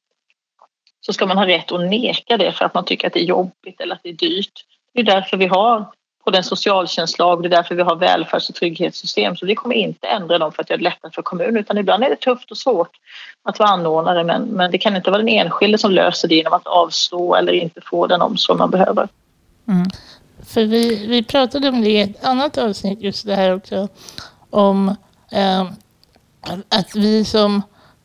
så 1.00 1.12
ska 1.12 1.26
man 1.26 1.38
ha 1.38 1.46
rätt 1.46 1.72
att 1.72 1.80
neka 1.80 2.36
det 2.36 2.52
för 2.52 2.64
att 2.64 2.74
man 2.74 2.84
tycker 2.84 3.06
att 3.06 3.12
det 3.12 3.20
är 3.20 3.24
jobbigt 3.24 3.80
eller 3.80 3.94
att 3.94 4.02
det 4.02 4.08
är 4.08 4.14
dyrt. 4.14 4.64
Det 4.94 5.00
är 5.00 5.04
därför 5.04 5.36
vi 5.36 5.46
har 5.46 5.92
på 6.30 6.36
den 6.36 6.44
socialtjänstlag. 6.44 7.42
Det 7.42 7.48
är 7.48 7.50
därför 7.50 7.74
vi 7.74 7.82
har 7.82 7.96
välfärds 7.96 8.48
och 8.48 8.54
trygghetssystem. 8.54 9.36
Så 9.36 9.46
vi 9.46 9.54
kommer 9.54 9.74
inte 9.74 10.06
ändra 10.06 10.38
dem 10.38 10.52
för 10.52 10.62
att 10.62 10.70
göra 10.70 10.78
det 10.78 10.84
lättare 10.84 11.12
för 11.12 11.22
kommunen 11.22 11.56
utan 11.56 11.78
ibland 11.78 12.04
är 12.04 12.10
det 12.10 12.16
tufft 12.16 12.50
och 12.50 12.56
svårt 12.56 12.90
att 13.42 13.58
vara 13.58 13.68
anordnare 13.68 14.24
men, 14.24 14.42
men 14.42 14.70
det 14.70 14.78
kan 14.78 14.96
inte 14.96 15.10
vara 15.10 15.18
den 15.22 15.28
enskilde 15.28 15.78
som 15.78 15.90
löser 15.90 16.28
det 16.28 16.34
genom 16.34 16.52
att 16.52 16.66
avstå 16.66 17.34
eller 17.34 17.52
inte 17.52 17.80
få 17.80 18.06
den 18.06 18.22
omsorg 18.22 18.58
man 18.58 18.70
behöver. 18.70 19.08
Mm. 19.68 19.86
För 20.46 20.64
vi, 20.64 21.06
vi 21.06 21.22
pratade 21.22 21.68
om 21.68 21.80
det 21.80 21.90
i 21.90 22.00
ett 22.00 22.24
annat 22.24 22.58
avsnitt 22.58 23.00
just 23.02 23.26
det 23.26 23.34
här 23.34 23.54
också 23.54 23.88
om 24.50 24.88
eh, 25.30 25.62
att 26.68 26.96
vi 26.96 27.24
som 27.24 27.62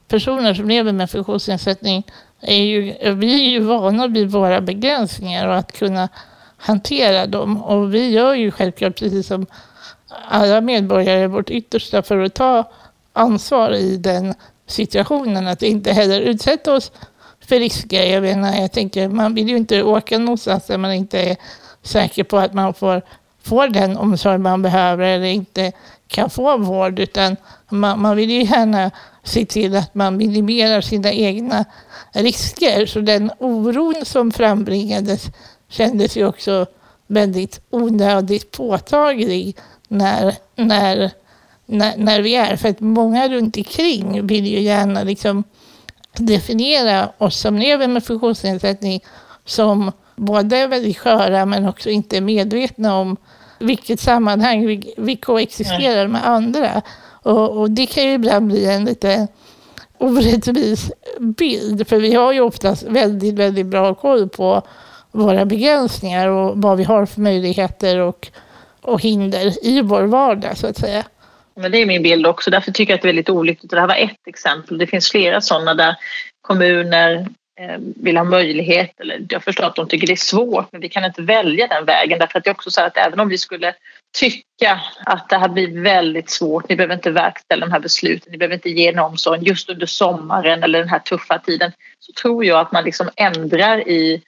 personer 0.07 0.53
som 0.53 0.67
lever 0.67 0.91
med 0.91 1.09
funktionsnedsättning 1.09 2.03
är 2.41 2.63
ju, 2.63 3.13
vi 3.13 3.45
är 3.45 3.49
ju 3.49 3.59
vana 3.59 4.07
vid 4.07 4.31
våra 4.31 4.61
begränsningar 4.61 5.47
och 5.47 5.55
att 5.55 5.71
kunna 5.71 6.09
hantera 6.57 7.27
dem. 7.27 7.63
Och 7.63 7.93
vi 7.93 8.09
gör 8.09 8.33
ju 8.33 8.51
självklart, 8.51 8.99
precis 8.99 9.27
som 9.27 9.45
alla 10.29 10.61
medborgare, 10.61 11.27
vårt 11.27 11.49
yttersta 11.49 12.01
för 12.01 12.19
att 12.19 12.33
ta 12.33 12.71
ansvar 13.13 13.71
i 13.71 13.97
den 13.97 14.33
situationen. 14.67 15.47
Att 15.47 15.63
inte 15.63 15.93
heller 15.93 16.21
utsätta 16.21 16.73
oss 16.73 16.91
för 17.47 17.59
risker. 17.59 18.03
Jag 18.03 18.23
menar, 18.23 18.61
jag 18.61 18.71
tänker, 18.71 19.09
man 19.09 19.35
vill 19.35 19.49
ju 19.49 19.57
inte 19.57 19.83
åka 19.83 20.17
någonstans 20.17 20.67
där 20.67 20.77
man 20.77 20.93
inte 20.93 21.19
är 21.19 21.37
säker 21.83 22.23
på 22.23 22.37
att 22.37 22.53
man 22.53 22.73
får, 22.73 23.01
får 23.43 23.67
den 23.67 23.97
omsorg 23.97 24.37
man 24.37 24.61
behöver 24.61 25.05
eller 25.05 25.25
inte 25.25 25.71
kan 26.07 26.29
få 26.29 26.57
vård. 26.57 26.99
Utan 26.99 27.35
man, 27.69 28.01
man 28.01 28.15
vill 28.15 28.31
ju 28.31 28.43
gärna 28.43 28.91
se 29.23 29.45
till 29.45 29.75
att 29.75 29.95
man 29.95 30.17
minimerar 30.17 30.81
sina 30.81 31.11
egna 31.11 31.65
risker. 32.13 32.85
Så 32.85 32.99
den 32.99 33.31
oron 33.39 34.05
som 34.05 34.31
frambringades 34.31 35.25
kändes 35.75 36.17
ju 36.17 36.27
också 36.27 36.65
väldigt 37.07 37.61
onödigt 37.69 38.51
påtaglig 38.51 39.57
när, 39.87 40.35
när, 40.55 41.11
när, 41.65 41.97
när 41.97 42.21
vi 42.21 42.35
är. 42.35 42.55
För 42.55 42.69
att 42.69 42.79
många 42.79 43.29
runt 43.29 43.57
omkring 43.57 44.27
vill 44.27 44.47
ju 44.47 44.59
gärna 44.59 45.03
liksom 45.03 45.43
definiera 46.13 47.11
oss 47.17 47.39
som 47.39 47.57
lever 47.57 47.87
med 47.87 48.03
funktionsnedsättning 48.03 49.03
som 49.45 49.91
både 50.15 50.67
väldigt 50.67 50.97
sköra 50.97 51.45
men 51.45 51.67
också 51.67 51.89
inte 51.89 52.21
medvetna 52.21 52.95
om 52.95 53.17
vilket 53.59 53.99
sammanhang 53.99 54.65
vi, 54.65 54.93
vi 54.97 55.15
koexisterar 55.15 56.07
med 56.07 56.27
andra. 56.27 56.81
Och, 57.23 57.49
och, 57.49 57.71
det 57.71 57.85
kan 57.85 58.03
ju 58.03 58.13
ibland 58.13 58.47
bli 58.47 58.65
en 58.65 58.85
lite 58.85 59.27
orättvis 59.97 60.91
bild, 61.19 61.87
för 61.87 61.99
vi 61.99 62.13
har 62.13 62.33
ju 62.33 62.41
oftast 62.41 62.83
väldigt, 62.83 63.35
väldigt 63.35 63.65
bra 63.65 63.95
koll 63.95 64.29
på 64.29 64.61
våra 65.15 65.45
begränsningar 65.45 66.27
och 66.27 66.57
vad 66.57 66.77
vi 66.77 66.83
har 66.83 67.05
för 67.05 67.21
möjligheter 67.21 67.99
och, 67.99 68.27
och 68.81 69.01
hinder 69.01 69.65
i 69.65 69.81
vår 69.81 70.03
vardag 70.03 70.57
så 70.57 70.67
att 70.67 70.77
säga. 70.77 71.03
Men 71.55 71.71
det 71.71 71.77
är 71.77 71.85
min 71.85 72.03
bild 72.03 72.27
också, 72.27 72.51
därför 72.51 72.71
tycker 72.71 72.93
jag 72.93 72.97
att 72.97 73.01
det 73.01 73.07
är 73.07 73.13
väldigt 73.13 73.29
olyckligt. 73.29 73.71
Det 73.71 73.79
här 73.79 73.87
var 73.87 73.95
ett 73.95 74.27
exempel, 74.27 74.77
det 74.77 74.87
finns 74.87 75.11
flera 75.11 75.41
sådana 75.41 75.73
där 75.73 75.95
kommuner 76.41 77.27
eh, 77.59 77.77
vill 77.77 78.17
ha 78.17 78.23
möjlighet, 78.23 78.99
eller 78.99 79.25
jag 79.29 79.43
förstår 79.43 79.63
att 79.63 79.75
de 79.75 79.87
tycker 79.87 80.07
det 80.07 80.13
är 80.13 80.17
svårt, 80.17 80.71
men 80.71 80.81
vi 80.81 80.89
kan 80.89 81.05
inte 81.05 81.21
välja 81.21 81.67
den 81.67 81.85
vägen 81.85 82.19
därför 82.19 82.37
att 82.37 82.43
det 82.43 82.49
är 82.49 82.53
också 82.53 82.71
så 82.71 82.81
att 82.81 82.97
även 82.97 83.19
om 83.19 83.29
vi 83.29 83.37
skulle 83.37 83.73
tycka 84.17 84.81
att 85.05 85.29
det 85.29 85.37
här 85.37 85.49
blir 85.49 85.81
väldigt 85.81 86.29
svårt, 86.29 86.69
ni 86.69 86.75
behöver 86.75 86.95
inte 86.95 87.11
verkställa 87.11 87.65
de 87.65 87.71
här 87.71 87.79
besluten, 87.79 88.31
ni 88.31 88.37
behöver 88.37 88.55
inte 88.55 88.69
ge 88.69 88.87
en 88.87 88.99
omsorg 88.99 89.47
just 89.47 89.69
under 89.69 89.85
sommaren 89.85 90.63
eller 90.63 90.79
den 90.79 90.89
här 90.89 90.99
tuffa 90.99 91.39
tiden, 91.39 91.71
så 91.99 92.13
tror 92.13 92.45
jag 92.45 92.59
att 92.59 92.71
man 92.71 92.83
liksom 92.83 93.09
ändrar 93.15 93.89
i 93.89 94.21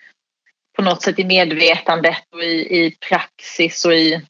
på 0.77 0.83
något 0.83 1.01
sätt 1.01 1.19
i 1.19 1.23
medvetandet 1.23 2.23
och 2.33 2.43
i, 2.43 2.85
i 2.85 2.95
praxis 3.09 3.85
och 3.85 3.93
i... 3.93 4.21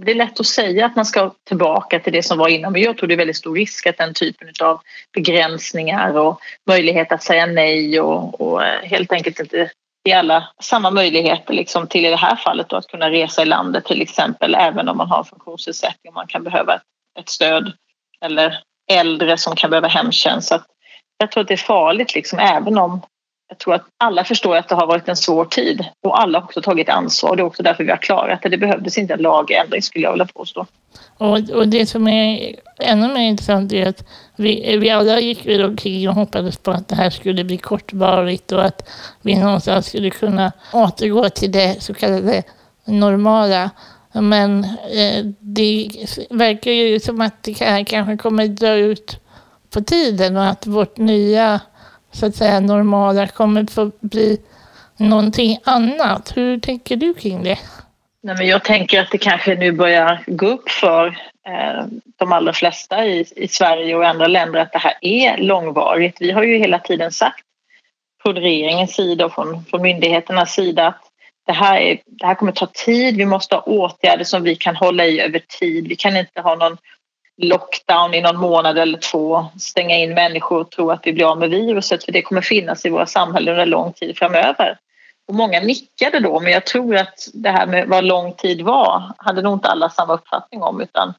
Det 0.00 0.10
är 0.10 0.14
lätt 0.14 0.40
att 0.40 0.46
säga 0.46 0.86
att 0.86 0.96
man 0.96 1.06
ska 1.06 1.34
tillbaka 1.48 2.00
till 2.00 2.12
det 2.12 2.22
som 2.22 2.38
var 2.38 2.48
innan 2.48 2.72
men 2.72 2.82
jag 2.82 2.98
tror 2.98 3.08
det 3.08 3.14
är 3.14 3.18
väldigt 3.18 3.36
stor 3.36 3.54
risk 3.54 3.86
att 3.86 3.98
den 3.98 4.14
typen 4.14 4.48
av 4.62 4.80
begränsningar 5.14 6.18
och 6.18 6.40
möjlighet 6.66 7.12
att 7.12 7.22
säga 7.22 7.46
nej 7.46 8.00
och, 8.00 8.40
och 8.40 8.64
eh, 8.64 8.82
helt 8.82 9.12
enkelt 9.12 9.40
inte 9.40 9.70
i 10.08 10.12
alla 10.12 10.48
samma 10.62 10.90
möjligheter 10.90 11.54
liksom 11.54 11.86
till 11.86 12.06
i 12.06 12.10
det 12.10 12.16
här 12.16 12.36
fallet 12.36 12.68
då, 12.68 12.76
att 12.76 12.86
kunna 12.86 13.10
resa 13.10 13.42
i 13.42 13.46
landet 13.46 13.84
till 13.84 14.02
exempel 14.02 14.54
även 14.54 14.88
om 14.88 14.96
man 14.96 15.08
har 15.08 15.24
funktionsnedsättning 15.24 16.10
och 16.10 16.14
man 16.14 16.26
kan 16.26 16.44
behöva 16.44 16.80
ett 17.18 17.28
stöd 17.28 17.72
eller 18.20 18.62
äldre 18.90 19.38
som 19.38 19.56
kan 19.56 19.70
behöva 19.70 19.88
hemtjänst. 19.88 20.48
Så 20.48 20.60
jag 21.18 21.32
tror 21.32 21.40
att 21.40 21.48
det 21.48 21.54
är 21.54 21.58
farligt 21.58 22.14
liksom, 22.14 22.38
även 22.38 22.78
om 22.78 23.00
jag 23.52 23.58
tror 23.58 23.74
att 23.74 23.84
alla 23.98 24.24
förstår 24.24 24.56
att 24.56 24.68
det 24.68 24.74
har 24.74 24.86
varit 24.86 25.08
en 25.08 25.16
svår 25.16 25.44
tid 25.44 25.84
och 26.02 26.20
alla 26.20 26.38
har 26.38 26.44
också 26.44 26.62
tagit 26.62 26.88
ansvar. 26.88 27.36
Det 27.36 27.42
är 27.42 27.44
också 27.44 27.62
därför 27.62 27.84
vi 27.84 27.90
har 27.90 27.96
klarat 27.96 28.42
det. 28.42 28.48
Det 28.48 28.58
behövdes 28.58 28.98
inte 28.98 29.14
en 29.14 29.22
lagändring 29.22 29.82
skulle 29.82 30.04
jag 30.04 30.12
vilja 30.12 30.26
påstå. 30.34 30.66
Och, 31.18 31.50
och 31.50 31.68
det 31.68 31.86
som 31.86 32.08
är 32.08 32.56
ännu 32.78 33.08
mer 33.08 33.22
intressant 33.22 33.72
är 33.72 33.88
att 33.88 34.04
vi, 34.36 34.76
vi 34.76 34.90
alla 34.90 35.20
gick 35.20 35.46
väl 35.46 35.64
omkring 35.64 36.08
och 36.08 36.14
hoppades 36.14 36.56
på 36.58 36.70
att 36.70 36.88
det 36.88 36.94
här 36.94 37.10
skulle 37.10 37.44
bli 37.44 37.58
kortvarigt 37.58 38.52
och 38.52 38.64
att 38.64 38.88
vi 39.22 39.38
någonstans 39.38 39.86
skulle 39.86 40.10
kunna 40.10 40.52
återgå 40.72 41.28
till 41.28 41.52
det 41.52 41.82
så 41.82 41.94
kallade 41.94 42.42
normala. 42.84 43.70
Men 44.12 44.64
eh, 44.92 45.24
det 45.38 45.88
verkar 46.30 46.70
ju 46.70 47.00
som 47.00 47.20
att 47.20 47.42
det 47.42 47.54
kanske 47.54 48.16
kommer 48.16 48.48
dra 48.48 48.74
ut 48.74 49.20
på 49.70 49.80
tiden 49.80 50.36
och 50.36 50.46
att 50.46 50.66
vårt 50.66 50.96
nya 50.96 51.60
så 52.12 52.26
att 52.26 52.36
säga 52.36 52.60
normala 52.60 53.26
kommer 53.26 53.66
få 53.72 53.90
bli 54.00 54.38
någonting 54.96 55.58
annat. 55.64 56.36
Hur 56.36 56.58
tänker 56.58 56.96
du 56.96 57.14
kring 57.14 57.42
det? 57.42 57.58
Nej, 58.22 58.36
men 58.38 58.46
jag 58.46 58.64
tänker 58.64 59.00
att 59.00 59.10
det 59.10 59.18
kanske 59.18 59.54
nu 59.54 59.72
börjar 59.72 60.24
gå 60.26 60.46
upp 60.46 60.70
för 60.70 61.06
eh, 61.46 61.84
de 62.18 62.32
allra 62.32 62.52
flesta 62.52 63.06
i, 63.06 63.24
i 63.36 63.48
Sverige 63.48 63.94
och 63.94 64.06
andra 64.06 64.26
länder 64.26 64.60
att 64.60 64.72
det 64.72 64.78
här 64.78 64.94
är 65.00 65.38
långvarigt. 65.38 66.16
Vi 66.20 66.30
har 66.30 66.42
ju 66.42 66.58
hela 66.58 66.78
tiden 66.78 67.12
sagt 67.12 67.44
från 68.22 68.34
regeringens 68.34 68.94
sida 68.94 69.26
och 69.26 69.32
från, 69.32 69.64
från 69.64 69.82
myndigheternas 69.82 70.54
sida 70.54 70.86
att 70.86 71.00
det 71.46 71.52
här, 71.52 71.80
är, 71.80 71.98
det 72.06 72.26
här 72.26 72.34
kommer 72.34 72.52
ta 72.52 72.66
tid. 72.66 73.16
Vi 73.16 73.24
måste 73.26 73.54
ha 73.54 73.62
åtgärder 73.62 74.24
som 74.24 74.42
vi 74.42 74.56
kan 74.56 74.76
hålla 74.76 75.06
i 75.06 75.20
över 75.20 75.42
tid. 75.60 75.88
Vi 75.88 75.96
kan 75.96 76.16
inte 76.16 76.40
ha 76.40 76.54
någon 76.54 76.76
lockdown 77.42 78.14
i 78.14 78.20
någon 78.20 78.36
månad 78.36 78.78
eller 78.78 78.98
två, 78.98 79.46
stänga 79.58 79.96
in 79.96 80.14
människor 80.14 80.60
och 80.60 80.70
tro 80.70 80.90
att 80.90 81.00
vi 81.04 81.12
blir 81.12 81.30
av 81.30 81.38
med 81.38 81.50
viruset 81.50 82.04
för 82.04 82.12
det 82.12 82.22
kommer 82.22 82.40
finnas 82.40 82.86
i 82.86 82.90
våra 82.90 83.06
samhällen 83.06 83.52
under 83.52 83.66
lång 83.66 83.92
tid 83.92 84.18
framöver. 84.18 84.78
Och 85.28 85.34
många 85.34 85.60
nickade 85.60 86.20
då, 86.20 86.40
men 86.40 86.52
jag 86.52 86.66
tror 86.66 86.96
att 86.96 87.28
det 87.34 87.50
här 87.50 87.66
med 87.66 87.88
vad 87.88 88.04
lång 88.04 88.32
tid 88.32 88.62
var 88.62 89.12
hade 89.18 89.42
nog 89.42 89.52
inte 89.52 89.68
alla 89.68 89.90
samma 89.90 90.14
uppfattning 90.14 90.62
om 90.62 90.80
utan 90.80 91.14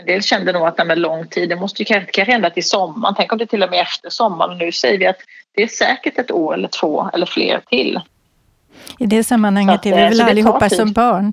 En 0.00 0.06
del 0.06 0.22
kände 0.22 0.52
nog 0.52 0.66
att 0.66 0.76
det 0.76 0.84
med 0.84 0.98
lång 0.98 1.26
tid, 1.26 1.48
det 1.48 1.56
måste 1.56 1.82
ju 1.82 1.86
kanske 1.86 2.24
hända 2.24 2.50
till 2.50 2.68
sommaren. 2.68 3.14
Tänk 3.16 3.32
om 3.32 3.38
det 3.38 3.46
till 3.46 3.62
och 3.62 3.70
med 3.70 3.80
efter 3.80 4.10
sommaren. 4.10 4.58
Nu 4.58 4.72
säger 4.72 4.98
vi 4.98 5.06
att 5.06 5.18
det 5.54 5.62
är 5.62 5.68
säkert 5.68 6.18
ett 6.18 6.30
år 6.30 6.54
eller 6.54 6.68
två 6.68 7.10
eller 7.12 7.26
fler 7.26 7.60
till. 7.70 8.00
I 8.98 9.06
det 9.06 9.24
sammanhanget 9.24 9.86
är 9.86 9.90
vi 9.90 9.96
väl 9.96 10.20
allihopa 10.20 10.70
som 10.70 10.92
barn. 10.92 11.32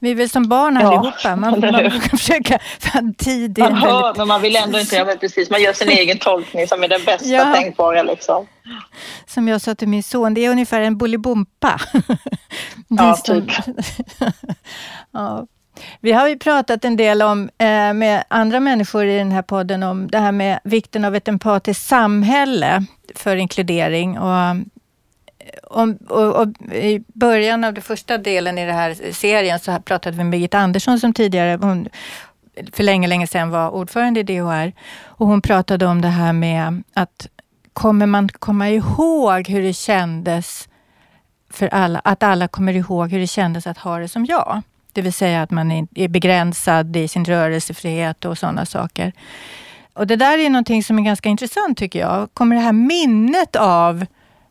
Vi 0.00 0.10
är 0.10 0.14
väl 0.14 0.28
som 0.28 0.48
barn 0.48 0.78
ja, 0.80 0.86
allihopa. 0.86 1.36
Man, 1.36 1.50
man 1.60 1.60
brukar 1.60 1.90
försöka 1.90 2.58
få 2.78 3.12
tid. 3.18 3.58
Man 3.58 3.74
hör, 3.74 4.02
väldigt... 4.02 4.16
men 4.16 4.28
man 4.28 4.42
vill 4.42 4.56
ändå 4.56 4.80
inte. 4.80 4.96
Ja, 4.96 5.14
precis, 5.20 5.50
man 5.50 5.62
gör 5.62 5.72
sin 5.72 5.88
egen 5.98 6.18
tolkning 6.18 6.66
som 6.66 6.82
är 6.82 6.88
den 6.88 7.04
bästa 7.06 7.28
ja. 7.28 7.54
tänkbara. 7.54 8.02
Liksom. 8.02 8.46
Som 9.26 9.48
jag 9.48 9.60
sa 9.60 9.74
till 9.74 9.88
min 9.88 10.02
son, 10.02 10.34
det 10.34 10.44
är 10.44 10.50
ungefär 10.50 10.80
en 10.80 10.98
bolibompa. 10.98 11.80
ja, 12.88 13.16
typ. 13.16 13.44
ja. 15.12 15.46
Vi 16.00 16.12
har 16.12 16.28
ju 16.28 16.38
pratat 16.38 16.84
en 16.84 16.96
del 16.96 17.22
om, 17.22 17.50
eh, 17.58 17.92
med 17.94 18.24
andra 18.28 18.60
människor 18.60 19.04
i 19.04 19.18
den 19.18 19.32
här 19.32 19.42
podden 19.42 19.82
om 19.82 20.08
det 20.10 20.18
här 20.18 20.32
med 20.32 20.60
vikten 20.64 21.04
av 21.04 21.16
ett 21.16 21.28
empatiskt 21.28 21.86
samhälle 21.86 22.84
för 23.14 23.36
inkludering. 23.36 24.18
Och 24.18 24.56
om, 25.62 25.98
och, 26.08 26.42
och 26.42 26.48
I 26.72 27.04
början 27.06 27.64
av 27.64 27.74
den 27.74 27.82
första 27.82 28.18
delen 28.18 28.58
i 28.58 28.66
den 28.66 28.74
här 28.74 29.12
serien 29.12 29.58
så 29.58 29.78
pratade 29.84 30.16
vi 30.16 30.24
med 30.24 30.30
Birgitta 30.30 30.58
Andersson 30.58 31.00
som 31.00 31.12
tidigare, 31.12 31.58
hon, 31.62 31.88
för 32.72 32.82
länge, 32.82 33.08
länge 33.08 33.26
sedan 33.26 33.50
var 33.50 33.70
ordförande 33.70 34.20
i 34.20 34.22
DHR. 34.22 34.72
Och 35.04 35.26
hon 35.26 35.42
pratade 35.42 35.86
om 35.86 36.00
det 36.00 36.08
här 36.08 36.32
med 36.32 36.82
att 36.94 37.28
kommer 37.72 38.06
man 38.06 38.28
komma 38.28 38.70
ihåg 38.70 39.48
hur 39.48 39.62
det 39.62 39.72
kändes 39.72 40.68
för 41.50 41.68
alla, 41.68 41.98
att 42.04 42.22
alla 42.22 42.48
kommer 42.48 42.72
ihåg 42.72 43.10
hur 43.10 43.20
det 43.20 43.26
kändes 43.26 43.66
att 43.66 43.78
ha 43.78 43.98
det 43.98 44.08
som 44.08 44.24
jag. 44.24 44.62
Det 44.92 45.02
vill 45.02 45.12
säga 45.12 45.42
att 45.42 45.50
man 45.50 45.88
är 45.94 46.08
begränsad 46.08 46.96
i 46.96 47.08
sin 47.08 47.24
rörelsefrihet 47.24 48.24
och 48.24 48.38
sådana 48.38 48.66
saker. 48.66 49.12
Och 49.92 50.06
det 50.06 50.16
där 50.16 50.38
är 50.38 50.50
någonting 50.50 50.84
som 50.84 50.98
är 50.98 51.02
ganska 51.02 51.28
intressant 51.28 51.78
tycker 51.78 51.98
jag. 51.98 52.34
Kommer 52.34 52.56
det 52.56 52.62
här 52.62 52.72
minnet 52.72 53.56
av 53.56 54.06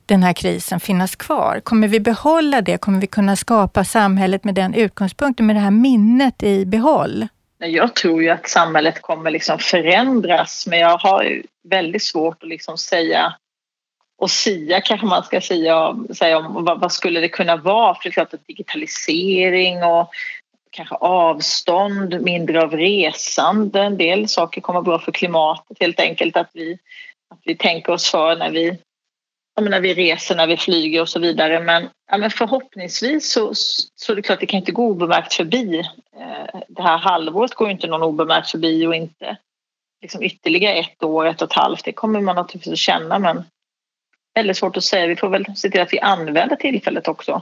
den 0.10 0.24
här 0.24 0.34
krisen 0.34 0.80
finnas 0.80 1.16
kvar? 1.16 1.62
Kommer 1.64 1.88
vi 1.88 2.00
behålla 2.00 2.62
det? 2.62 2.78
Kommer 2.78 3.02
vi 3.02 3.08
kunna 3.08 3.36
skapa 3.36 3.84
samhället 3.84 4.44
med 4.44 4.56
den 4.56 4.74
utgångspunkten, 4.74 5.46
med 5.46 5.56
det 5.56 5.60
här 5.60 5.72
minnet 5.72 6.44
i 6.44 6.66
behåll? 6.66 7.28
Jag 7.58 7.96
tror 7.96 8.24
ju 8.24 8.30
att 8.30 8.50
samhället 8.50 9.02
kommer 9.02 9.32
liksom 9.32 9.60
förändras, 9.60 10.68
men 10.68 10.80
jag 10.80 10.98
har 10.98 11.42
väldigt 11.64 12.04
svårt 12.04 12.44
att 12.44 12.50
liksom 12.50 12.78
säga 12.78 13.34
och 14.18 14.32
sia 14.32 14.82
kanske 14.82 15.08
man 15.08 15.24
ska 15.24 15.42
säga, 15.42 15.96
säga 16.18 16.38
om 16.38 16.66
vad, 16.66 16.80
vad, 16.80 16.92
skulle 16.92 17.20
det 17.20 17.30
kunna 17.30 17.56
vara? 17.56 17.94
För 17.96 18.04
det 18.04 18.10
är 18.10 18.12
klart 18.12 18.34
att 18.34 18.48
digitalisering 18.48 19.84
och 19.84 20.10
kanske 20.72 20.96
avstånd, 20.96 22.22
mindre 22.22 22.62
av 22.62 22.72
resande, 22.72 23.82
en 23.82 23.98
del 23.98 24.28
saker 24.28 24.62
kommer 24.62 24.82
bra 24.82 25.00
för 25.00 25.12
klimatet 25.12 25.78
helt 25.80 26.00
enkelt. 26.00 26.38
Att 26.38 26.50
vi, 26.54 26.80
att 27.30 27.40
vi 27.44 27.56
tänker 27.56 27.92
oss 27.92 28.12
för 28.12 28.36
när 28.36 28.52
vi 28.52 28.78
när 29.62 29.80
vi 29.80 29.94
reser, 29.94 30.36
när 30.36 30.48
vi 30.48 30.58
flyger 30.58 31.02
och 31.02 31.10
så 31.10 31.20
vidare. 31.20 31.60
Men, 31.60 31.90
ja, 32.12 32.18
men 32.18 32.32
förhoppningsvis 32.32 33.32
så, 33.32 33.52
så 33.96 34.12
är 34.12 34.16
det 34.16 34.22
klart, 34.22 34.40
det 34.40 34.46
kan 34.46 34.60
inte 34.60 34.72
gå 34.72 34.86
obemärkt 34.86 35.34
förbi. 35.34 35.80
Eh, 36.20 36.60
det 36.68 36.82
här 36.82 36.98
halvåret 36.98 37.54
går 37.54 37.70
inte 37.70 37.88
någon 37.88 38.04
obemärkt 38.04 38.52
förbi 38.52 38.88
och 38.88 38.96
inte 38.96 39.38
liksom 40.02 40.24
ytterligare 40.24 40.76
ett 40.76 41.04
år, 41.04 41.26
ett 41.26 41.42
och 41.42 41.48
ett 41.52 41.58
halvt. 41.58 41.86
Det 41.86 41.92
kommer 41.92 42.22
man 42.22 42.36
naturligtvis 42.36 42.74
att 42.74 42.80
känna 42.80 43.20
men 43.20 43.44
väldigt 44.36 44.58
svårt 44.58 44.78
att 44.78 44.84
säga. 44.84 45.08
Vi 45.08 45.16
får 45.16 45.30
väl 45.30 45.46
se 45.56 45.70
till 45.70 45.82
att 45.82 45.94
vi 45.94 46.00
använder 46.00 46.56
tillfället 46.56 47.08
också. 47.08 47.42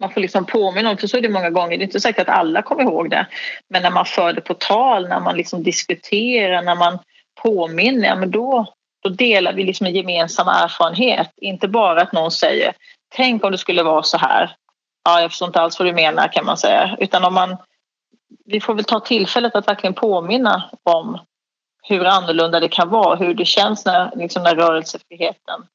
Man 0.00 0.10
får 0.10 0.20
liksom 0.20 0.46
påminna 0.46 0.90
om, 0.90 0.96
för 0.96 1.06
så 1.06 1.16
är 1.16 1.20
det 1.20 1.28
många 1.28 1.50
gånger, 1.50 1.78
det 1.78 1.82
är 1.82 1.86
inte 1.86 2.00
säkert 2.00 2.28
att 2.28 2.38
alla 2.38 2.62
kommer 2.62 2.82
ihåg 2.82 3.10
det. 3.10 3.26
Men 3.68 3.82
när 3.82 3.90
man 3.90 4.06
för 4.06 4.32
det 4.32 4.40
på 4.40 4.54
tal, 4.54 5.08
när 5.08 5.20
man 5.20 5.36
liksom 5.36 5.62
diskuterar, 5.62 6.62
när 6.62 6.74
man 6.74 6.98
påminner, 7.42 8.08
ja, 8.08 8.16
men 8.16 8.30
då, 8.30 8.74
då 9.02 9.08
delar 9.08 9.52
vi 9.52 9.64
liksom 9.64 9.86
en 9.86 9.94
gemensam 9.94 10.48
erfarenhet. 10.48 11.30
Inte 11.36 11.68
bara 11.68 12.02
att 12.02 12.12
någon 12.12 12.30
säger 12.30 12.72
tänk 13.14 13.44
om 13.44 13.52
det 13.52 13.58
skulle 13.58 13.82
vara 13.82 14.02
så 14.02 14.18
här. 14.18 14.56
Ja, 15.04 15.20
jag 15.20 15.30
förstår 15.30 15.48
inte 15.48 15.60
alls 15.60 15.78
vad 15.78 15.88
du 15.88 15.92
menar 15.92 16.28
kan 16.28 16.44
man 16.44 16.56
säga. 16.56 16.96
Utan 16.98 17.24
om 17.24 17.34
man, 17.34 17.56
vi 18.44 18.60
får 18.60 18.74
väl 18.74 18.84
ta 18.84 19.00
tillfället 19.00 19.54
att 19.54 19.68
verkligen 19.68 19.94
påminna 19.94 20.70
om 20.82 21.18
hur 21.82 22.04
annorlunda 22.04 22.60
det 22.60 22.68
kan 22.68 22.88
vara, 22.88 23.16
hur 23.16 23.34
det 23.34 23.44
känns 23.44 23.84
när, 23.84 24.16
liksom 24.16 24.42
när 24.42 24.54
rörelsefriheten, 24.54 25.66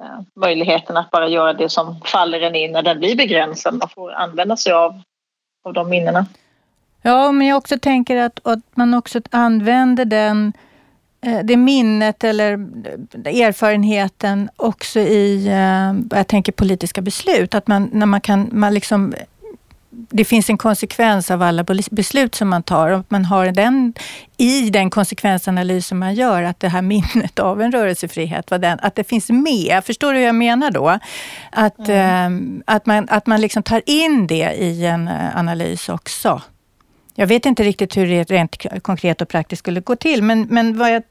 eh, 0.00 0.20
möjligheten 0.40 0.96
att 0.96 1.10
bara 1.10 1.28
göra 1.28 1.52
det 1.52 1.68
som 1.68 2.00
faller 2.00 2.40
en 2.40 2.54
in 2.54 2.72
när 2.72 2.82
den 2.82 2.98
blir 2.98 3.16
begränsad. 3.16 3.74
Man 3.74 3.88
får 3.88 4.12
använda 4.12 4.56
sig 4.56 4.72
av, 4.72 5.02
av 5.64 5.72
de 5.72 5.88
minnena. 5.88 6.26
Ja, 7.02 7.32
men 7.32 7.46
jag 7.46 7.58
också 7.58 7.78
tänker 7.78 8.16
att, 8.16 8.46
att 8.46 8.76
man 8.76 8.94
också 8.94 9.20
använder 9.30 10.04
den 10.04 10.52
det 11.44 11.56
minnet 11.56 12.24
eller 12.24 12.52
erfarenheten 13.24 14.50
också 14.56 15.00
i, 15.00 15.46
eh, 15.46 16.16
jag 16.18 16.28
tänker 16.28 16.52
politiska 16.52 17.00
beslut. 17.00 17.54
Att 17.54 17.66
man, 17.66 17.90
när 17.92 18.06
man 18.06 18.20
kan, 18.20 18.48
man 18.52 18.74
liksom, 18.74 19.14
det 19.90 20.24
finns 20.24 20.50
en 20.50 20.58
konsekvens 20.58 21.30
av 21.30 21.42
alla 21.42 21.64
beslut 21.90 22.34
som 22.34 22.48
man 22.48 22.62
tar 22.62 22.90
och 22.90 23.06
man 23.08 23.24
har 23.24 23.46
den 23.46 23.94
i 24.36 24.70
den 24.70 24.90
konsekvensanalys 24.90 25.86
som 25.86 25.98
man 25.98 26.14
gör, 26.14 26.42
att 26.42 26.60
det 26.60 26.68
här 26.68 26.82
minnet 26.82 27.38
av 27.38 27.62
en 27.62 27.72
rörelsefrihet, 27.72 28.46
den, 28.46 28.78
att 28.82 28.94
det 28.94 29.04
finns 29.04 29.30
med. 29.30 29.82
Förstår 29.84 30.12
du 30.12 30.18
hur 30.18 30.26
jag 30.26 30.34
menar 30.34 30.70
då? 30.70 30.98
Att, 31.50 31.88
mm. 31.88 32.62
eh, 32.66 32.74
att 32.74 32.86
man, 32.86 33.08
att 33.10 33.26
man 33.26 33.40
liksom 33.40 33.62
tar 33.62 33.82
in 33.86 34.26
det 34.26 34.52
i 34.52 34.86
en 34.86 35.08
eh, 35.08 35.36
analys 35.36 35.88
också. 35.88 36.42
Jag 37.14 37.26
vet 37.26 37.46
inte 37.46 37.62
riktigt 37.62 37.96
hur 37.96 38.06
det 38.06 38.24
rent 38.24 38.82
konkret 38.82 39.22
och 39.22 39.28
praktiskt 39.28 39.60
skulle 39.60 39.80
gå 39.80 39.96
till, 39.96 40.22
men, 40.22 40.46
men 40.50 40.78
jag, 40.78 41.02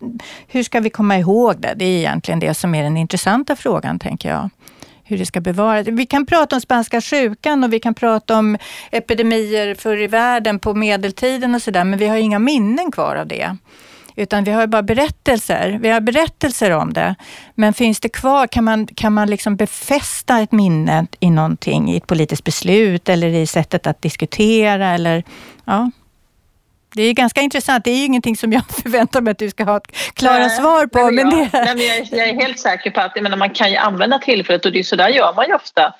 hur 0.47 0.63
ska 0.63 0.79
vi 0.79 0.89
komma 0.89 1.17
ihåg 1.17 1.61
det? 1.61 1.73
Det 1.75 1.85
är 1.85 1.97
egentligen 1.97 2.39
det 2.39 2.53
som 2.53 2.75
är 2.75 2.83
den 2.83 2.97
intressanta 2.97 3.55
frågan, 3.55 3.99
tänker 3.99 4.29
jag. 4.29 4.49
Hur 5.03 5.17
det 5.17 5.25
ska 5.25 5.41
bevaras. 5.41 5.87
Vi 5.87 6.05
kan 6.05 6.25
prata 6.25 6.55
om 6.55 6.61
spanska 6.61 7.01
sjukan 7.01 7.63
och 7.63 7.73
vi 7.73 7.79
kan 7.79 7.93
prata 7.93 8.37
om 8.37 8.57
epidemier 8.91 9.75
förr 9.75 9.97
i 9.97 10.07
världen 10.07 10.59
på 10.59 10.73
medeltiden 10.73 11.55
och 11.55 11.61
sådär, 11.61 11.83
men 11.83 11.99
vi 11.99 12.07
har 12.07 12.17
inga 12.17 12.39
minnen 12.39 12.91
kvar 12.91 13.15
av 13.15 13.27
det. 13.27 13.57
Utan 14.15 14.43
vi 14.43 14.51
har 14.51 14.67
bara 14.67 14.83
berättelser. 14.83 15.79
Vi 15.81 15.89
har 15.89 16.01
berättelser 16.01 16.71
om 16.71 16.93
det. 16.93 17.15
Men 17.55 17.73
finns 17.73 17.99
det 17.99 18.09
kvar? 18.09 18.47
Kan 18.47 18.63
man, 18.63 18.87
kan 18.87 19.13
man 19.13 19.29
liksom 19.29 19.55
befästa 19.55 20.39
ett 20.39 20.51
minne 20.51 21.07
i 21.19 21.29
någonting, 21.29 21.91
i 21.91 21.97
ett 21.97 22.07
politiskt 22.07 22.43
beslut 22.43 23.09
eller 23.09 23.27
i 23.27 23.47
sättet 23.47 23.87
att 23.87 24.01
diskutera? 24.01 24.89
Eller, 24.89 25.23
ja. 25.65 25.91
Det 26.95 27.03
är 27.03 27.13
ganska 27.13 27.41
intressant. 27.41 27.83
Det 27.83 27.91
är 27.91 27.97
ju 27.97 28.05
ingenting 28.05 28.37
som 28.37 28.53
jag 28.53 28.63
förväntar 28.83 29.21
mig 29.21 29.31
att 29.31 29.39
du 29.39 29.49
ska 29.49 29.63
ha 29.63 29.81
klara 30.13 30.37
nej, 30.37 30.49
svar 30.49 30.87
på. 30.87 31.11
Men, 31.11 31.15
men, 31.15 31.39
jag, 31.39 31.51
det... 31.51 31.65
nej, 31.65 31.75
men 31.75 31.85
jag, 31.85 32.19
jag, 32.19 32.29
är 32.29 32.41
helt 32.41 32.59
säker 32.59 32.91
på 32.91 33.01
att 33.01 33.11
jag 33.15 33.23
menar, 33.23 33.37
man 33.37 33.49
kan 33.49 33.71
ju 33.71 33.77
använda 33.77 34.19
tillfället 34.19 34.65
och 34.65 34.71
det 34.71 34.79
är 34.79 34.83
så 34.83 34.95
där 34.95 35.09
gör 35.09 35.33
man 35.33 35.47
ju 35.47 35.55
ofta. 35.55 35.93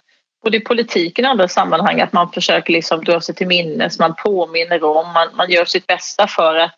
Både 0.43 0.58
i 0.58 0.60
politiken 0.60 1.26
och 1.26 1.32
andra 1.32 1.47
sammanhang 1.47 2.02
att 2.02 2.13
man 2.13 2.32
försöker 2.32 2.73
liksom 2.73 3.04
dra 3.04 3.21
sig 3.21 3.36
till 3.36 3.47
minnes, 3.47 3.99
man 3.99 4.15
påminner 4.15 4.84
om, 4.84 5.13
man, 5.13 5.28
man 5.36 5.52
gör 5.52 5.65
sitt 5.65 5.88
bästa 5.88 6.28
för 6.28 6.56
att 6.56 6.76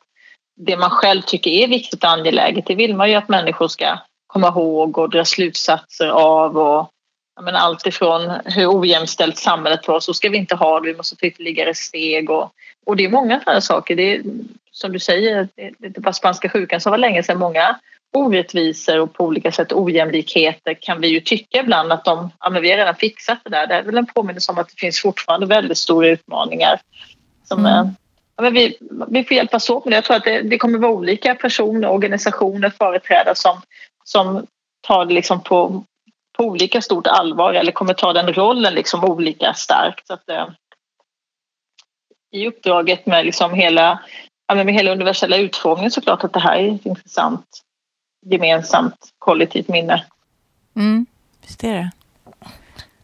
det 0.55 0.77
man 0.77 0.89
själv 0.89 1.21
tycker 1.21 1.51
är 1.51 1.67
viktigt 1.67 2.03
och 2.03 2.09
angeläget, 2.09 2.65
det 2.65 2.75
vill 2.75 2.95
man 2.95 3.09
ju 3.09 3.15
att 3.15 3.29
människor 3.29 3.67
ska 3.67 3.97
komma 4.27 4.47
ihåg 4.47 4.97
och 4.97 5.09
dra 5.09 5.25
slutsatser 5.25 6.07
av. 6.07 6.57
Och, 6.57 6.89
men 7.41 7.55
allt 7.55 7.87
ifrån 7.87 8.31
hur 8.45 8.79
ojämställt 8.79 9.37
samhället 9.37 9.87
var, 9.87 9.99
så 9.99 10.13
ska 10.13 10.29
vi 10.29 10.37
inte 10.37 10.55
ha 10.55 10.79
det, 10.79 10.87
vi 10.87 10.97
måste 10.97 11.15
ta 11.15 11.25
ytterligare 11.25 11.73
steg. 11.73 12.29
Och, 12.29 12.51
och 12.85 12.95
det 12.95 13.05
är 13.05 13.09
många 13.09 13.39
sådana 13.39 13.61
saker. 13.61 13.95
Det 13.95 14.15
är, 14.15 14.23
som 14.71 14.91
du 14.91 14.99
säger, 14.99 15.47
det 15.55 15.61
är 15.61 15.85
inte 15.85 16.01
bara 16.01 16.13
spanska 16.13 16.49
sjukan 16.49 16.81
som 16.81 16.91
var 16.91 16.97
länge 16.97 17.23
sedan. 17.23 17.39
Många 17.39 17.79
orättvisor 18.13 18.99
och 18.99 19.13
på 19.13 19.25
olika 19.25 19.51
sätt 19.51 19.73
ojämlikheter 19.73 20.73
kan 20.81 21.01
vi 21.01 21.07
ju 21.07 21.19
tycka 21.19 21.59
ibland 21.59 21.91
att 21.91 22.05
de, 22.05 22.31
ja, 22.39 22.49
men 22.49 22.61
vi 22.61 22.69
har 22.71 22.77
redan 22.77 22.95
fixat 22.95 23.39
det 23.43 23.49
där. 23.49 23.67
Det 23.67 23.73
är 23.73 23.83
väl 23.83 23.97
en 23.97 24.05
påminnelse 24.05 24.51
om 24.51 24.57
att 24.57 24.69
det 24.69 24.79
finns 24.79 25.01
fortfarande 25.01 25.45
väldigt 25.45 25.77
stora 25.77 26.07
utmaningar 26.07 26.79
som, 27.43 27.65
mm 27.65 27.95
men 28.41 28.53
vi, 28.53 28.77
vi 29.07 29.23
får 29.23 29.37
hjälpas 29.37 29.69
åt 29.69 29.85
med 29.85 29.91
det. 29.91 29.95
Jag 29.95 30.05
tror 30.05 30.17
att 30.17 30.23
det, 30.23 30.41
det 30.41 30.57
kommer 30.57 30.79
vara 30.79 30.91
olika 30.91 31.35
personer, 31.35 31.89
organisationer, 31.89 32.69
företrädare 32.69 33.35
som, 33.35 33.61
som 34.03 34.47
tar 34.81 35.05
det 35.05 35.13
liksom 35.13 35.43
på, 35.43 35.83
på 36.37 36.43
olika 36.43 36.81
stort 36.81 37.07
allvar 37.07 37.53
eller 37.53 37.71
kommer 37.71 37.93
ta 37.93 38.13
den 38.13 38.33
rollen 38.33 38.73
liksom 38.73 39.03
olika 39.03 39.53
starkt. 39.53 40.07
Så 40.07 40.13
att, 40.13 40.29
eh, 40.29 40.47
I 42.31 42.47
uppdraget 42.47 43.05
med, 43.05 43.25
liksom 43.25 43.53
hela, 43.53 43.99
med 44.53 44.73
hela 44.73 44.91
universella 44.91 45.37
utfrågningen 45.37 45.91
så 45.91 46.01
klart 46.01 46.23
att 46.23 46.33
det 46.33 46.39
här 46.39 46.57
är 46.57 46.75
ett 46.75 46.85
intressant 46.85 47.61
gemensamt 48.25 49.09
kollektivt 49.17 49.67
minne. 49.67 50.05
Mm, 50.75 51.05
visst 51.41 51.63
är 51.63 51.73
det. 51.73 51.91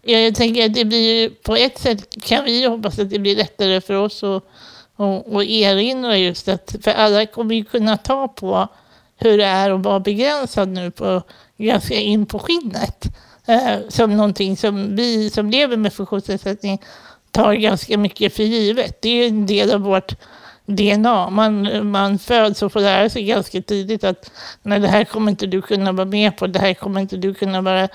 Jag 0.02 0.36
tänker 0.36 0.65
att 0.65 0.74
det 0.74 0.86
blir 0.86 1.30
på 1.30 1.56
ett 1.56 1.78
sätt 1.78 2.24
kan 2.24 2.46
vi 2.46 2.65
hoppas 2.65 3.00
att 3.00 3.10
det 3.10 3.20
blir 3.20 3.36
lättare 3.36 3.82
för 3.82 3.94
oss 3.94 4.24
att 4.24 4.44
och, 5.02 5.34
och 5.34 5.44
erinra 5.44 6.18
just 6.18 6.48
att, 6.48 6.76
för 6.84 6.92
alla 6.92 7.26
kommer 7.26 7.56
ju 7.56 7.64
kunna 7.64 7.98
ta 7.98 8.28
på 8.28 8.68
hur 9.18 9.38
det 9.38 9.46
är 9.46 9.72
att 9.72 9.84
vara 9.84 10.00
begränsad 10.00 10.70
nu 10.70 10.92
på 10.92 11.22
ganska 11.58 11.96
in 11.96 12.26
på 12.26 12.40
skinnet. 12.40 13.06
Eh, 13.46 13.78
som 13.90 14.18
någonting 14.18 14.58
som 14.58 14.96
vi 14.96 15.30
som 15.30 15.50
lever 15.50 15.78
med 15.78 15.94
funktionsnedsättning 15.94 16.82
tar 17.32 17.54
ganska 17.54 17.98
mycket 17.98 18.34
för 18.34 18.44
givet. 18.44 19.02
Det 19.02 19.10
är 19.10 19.28
en 19.28 19.46
del 19.46 19.72
av 19.72 19.82
vårt 19.82 20.16
DNA. 20.66 21.30
Man, 21.30 21.88
man 21.92 22.20
föds 22.20 22.62
och 22.62 22.74
får 22.74 22.80
lära 22.80 23.10
sig 23.10 23.24
ganska 23.24 23.62
tidigt 23.62 24.04
att 24.04 24.32
nej, 24.62 24.80
det 24.80 24.88
här 24.88 25.04
kommer 25.04 25.32
inte 25.32 25.48
du 25.48 25.62
kunna 25.62 25.92
vara 25.92 26.06
med 26.06 26.38
på, 26.38 26.48
det 26.48 26.60
här 26.60 26.74
kommer 26.74 27.02
inte 27.02 27.18
du 27.18 27.34
kunna 27.34 27.62
vara 27.62 27.90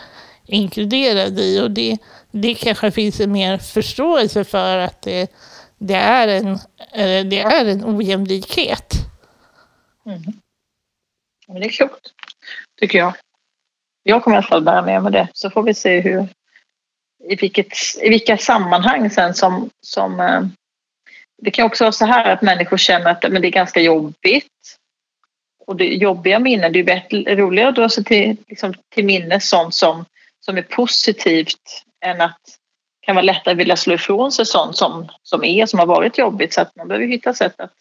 inkluderad 0.47 1.38
i. 1.38 1.61
Och 1.61 1.71
det, 1.71 1.99
det 2.31 2.55
kanske 2.55 2.90
finns 2.90 3.21
en 3.21 3.33
mer 3.33 3.59
förståelse 3.59 4.45
för 4.45 4.79
att 4.79 5.03
det, 5.03 5.31
det, 5.79 5.95
är, 5.95 6.29
en, 6.29 6.49
eh, 6.93 7.27
det 7.27 7.41
är 7.41 7.65
en 7.65 7.85
ojämlikhet. 7.85 8.95
Mm. 10.07 10.23
Men 11.49 11.61
det 11.61 11.67
är 11.67 11.71
klokt, 11.71 12.12
tycker 12.81 12.99
jag. 12.99 13.15
Jag 14.03 14.25
kommer 14.25 14.37
i 14.37 14.39
alla 14.39 14.47
fall 14.47 14.62
bära 14.62 14.83
med 14.83 15.03
mig 15.03 15.12
det, 15.12 15.29
så 15.33 15.51
får 15.51 15.62
vi 15.62 15.75
se 15.75 16.01
hur, 16.01 16.29
i, 17.25 17.37
vilket, 17.37 17.73
i 18.03 18.09
vilka 18.09 18.39
sammanhang 18.39 19.11
sen 19.11 19.35
som, 19.35 19.71
som 19.81 20.21
eh, 20.21 20.43
det 21.43 21.51
kan 21.51 21.67
också 21.67 21.85
vara 21.85 21.93
så 21.93 22.05
här 22.05 22.33
att 22.33 22.43
människor 22.43 22.77
känner 22.77 23.11
att 23.11 23.33
men 23.33 23.43
det 23.43 23.49
är 23.49 23.53
ganska 23.53 23.81
jobbigt. 23.81 24.47
Och 25.67 25.77
det 25.77 25.85
jobbiga 25.85 26.39
minnen, 26.39 26.73
det 26.73 26.79
är 26.79 26.85
bättre, 26.85 27.37
roligare 27.37 27.69
att 27.69 27.75
dra 27.75 27.89
sig 27.89 28.05
till, 28.05 28.37
liksom, 28.47 28.75
till 28.89 29.05
minnes 29.05 29.49
sånt 29.49 29.75
som, 29.75 30.05
som 30.41 30.59
är 30.59 30.62
positivt 30.62 31.85
än 32.01 32.21
att 32.21 32.41
kan 33.07 33.14
vara 33.14 33.25
lättare 33.25 33.53
att 33.53 33.59
vilja 33.59 33.77
slå 33.77 33.95
ifrån 33.95 34.33
sig 34.33 34.47
sånt 34.47 34.77
som, 34.77 35.09
som 35.23 35.45
är, 35.45 35.66
som 35.66 35.79
har 35.79 35.87
varit 35.87 36.19
jobbigt. 36.19 36.55
Så 36.55 36.61
att 36.61 36.77
man 36.77 36.88
behöver 36.88 37.07
hitta 37.07 37.35
sätt 37.35 37.61
att 37.61 37.73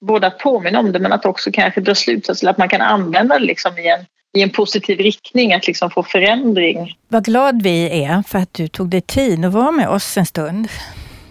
både 0.00 0.26
att 0.26 0.38
påminna 0.38 0.78
om 0.78 0.92
det 0.92 0.98
men 0.98 1.12
att 1.12 1.26
också 1.26 1.50
kanske 1.52 1.80
dra 1.80 1.94
slutsatser, 1.94 2.48
att 2.48 2.58
man 2.58 2.68
kan 2.68 2.80
använda 2.80 3.38
det 3.38 3.44
liksom 3.44 3.78
i 3.78 3.88
en 3.88 4.06
i 4.32 4.42
en 4.42 4.50
positiv 4.50 4.98
riktning, 4.98 5.52
att 5.52 5.66
liksom 5.66 5.90
få 5.90 6.02
förändring. 6.02 6.96
Vad 7.08 7.24
glad 7.24 7.62
vi 7.62 8.04
är 8.04 8.22
för 8.22 8.38
att 8.38 8.54
du 8.54 8.68
tog 8.68 8.88
dig 8.88 9.00
tid 9.00 9.44
att 9.44 9.52
vara 9.52 9.70
med 9.70 9.88
oss 9.88 10.16
en 10.16 10.26
stund. 10.26 10.68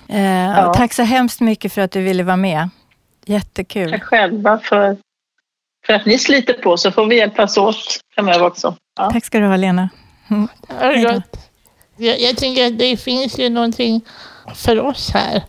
Eh, 0.10 0.50
ja. 0.50 0.74
Tack 0.74 0.94
så 0.94 1.04
hemskt 1.04 1.42
mycket 1.42 1.74
för 1.74 1.82
att 1.82 1.92
du 1.92 2.02
ville 2.02 2.24
vara 2.24 2.38
med. 2.38 2.70
Jättekul. 3.26 3.92
Tack 3.92 4.04
själva 4.04 4.60
för, 4.60 4.98
för 5.86 5.94
att 5.94 6.06
ni 6.06 6.18
sliter 6.18 6.54
på 6.54 6.78
så 6.78 6.92
får 6.92 7.06
vi 7.06 7.18
hjälpas 7.18 7.58
åt 7.58 8.00
framöver 8.16 8.46
också. 8.46 8.76
Ja. 9.00 9.10
Tack 9.12 9.26
ska 9.26 9.40
du 9.40 9.46
ha 9.46 9.56
Lena. 9.56 9.90
Mm. 10.30 10.48
Jag, 12.00 12.22
jag 12.22 12.38
tänker 12.38 12.68
att 12.68 12.80
det 12.80 12.98
finns 12.98 13.40
ju 13.40 13.50
någonting 13.50 14.02
för 14.56 14.80
oss 14.80 15.10
här 15.10 15.44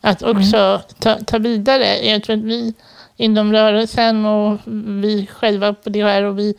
att 0.00 0.22
också 0.22 0.56
mm. 0.56 0.80
ta, 0.98 1.18
ta 1.26 1.38
vidare. 1.38 2.06
Jag 2.06 2.22
tror 2.22 2.36
att 2.36 2.42
vi 2.42 2.74
inom 3.16 3.52
rörelsen 3.52 4.26
och 4.26 4.58
vi 5.02 5.26
själva 5.26 5.72
på 5.72 5.90
det 5.90 6.04
här 6.04 6.22
och 6.22 6.38
vi 6.38 6.54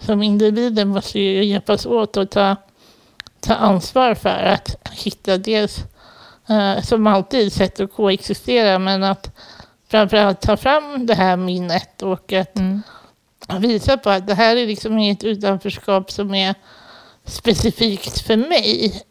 som 0.00 0.22
individer 0.22 0.84
måste 0.84 1.18
ju 1.18 1.44
hjälpas 1.44 1.86
åt 1.86 2.16
och 2.16 2.30
ta, 2.30 2.56
ta 3.40 3.54
ansvar 3.54 4.14
för 4.14 4.44
att 4.44 4.88
hitta 4.92 5.38
dels 5.38 5.78
eh, 6.48 6.82
som 6.82 7.06
alltid 7.06 7.52
sätt 7.52 7.80
att 7.80 7.92
koexistera 7.92 8.78
men 8.78 9.04
att 9.04 9.36
framförallt 9.88 10.40
ta 10.40 10.56
fram 10.56 11.06
det 11.06 11.14
här 11.14 11.36
minnet 11.36 12.02
och 12.02 12.32
att 12.32 12.58
mm. 12.58 12.82
visa 13.60 13.96
på 13.96 14.10
att 14.10 14.26
det 14.26 14.34
här 14.34 14.56
är 14.56 14.66
liksom 14.66 14.98
inget 14.98 15.24
utanförskap 15.24 16.10
som 16.10 16.34
är 16.34 16.54
specifikt 17.28 18.20
för 18.20 18.36
mig 18.36 19.02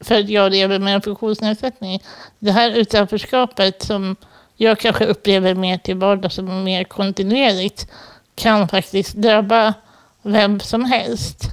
för 0.00 0.20
att 0.20 0.28
jag 0.28 0.52
lever 0.52 0.78
med 0.78 0.94
en 0.94 1.02
funktionsnedsättning. 1.02 2.02
Det 2.38 2.52
här 2.52 2.70
utanförskapet 2.70 3.82
som 3.82 4.16
jag 4.56 4.78
kanske 4.78 5.06
upplever 5.06 5.54
mer 5.54 5.78
till 5.78 5.96
vardags 5.96 6.38
och 6.38 6.44
mer 6.44 6.84
kontinuerligt 6.84 7.90
kan 8.34 8.68
faktiskt 8.68 9.14
drabba 9.14 9.74
vem 10.22 10.60
som 10.60 10.84
helst. 10.84 11.44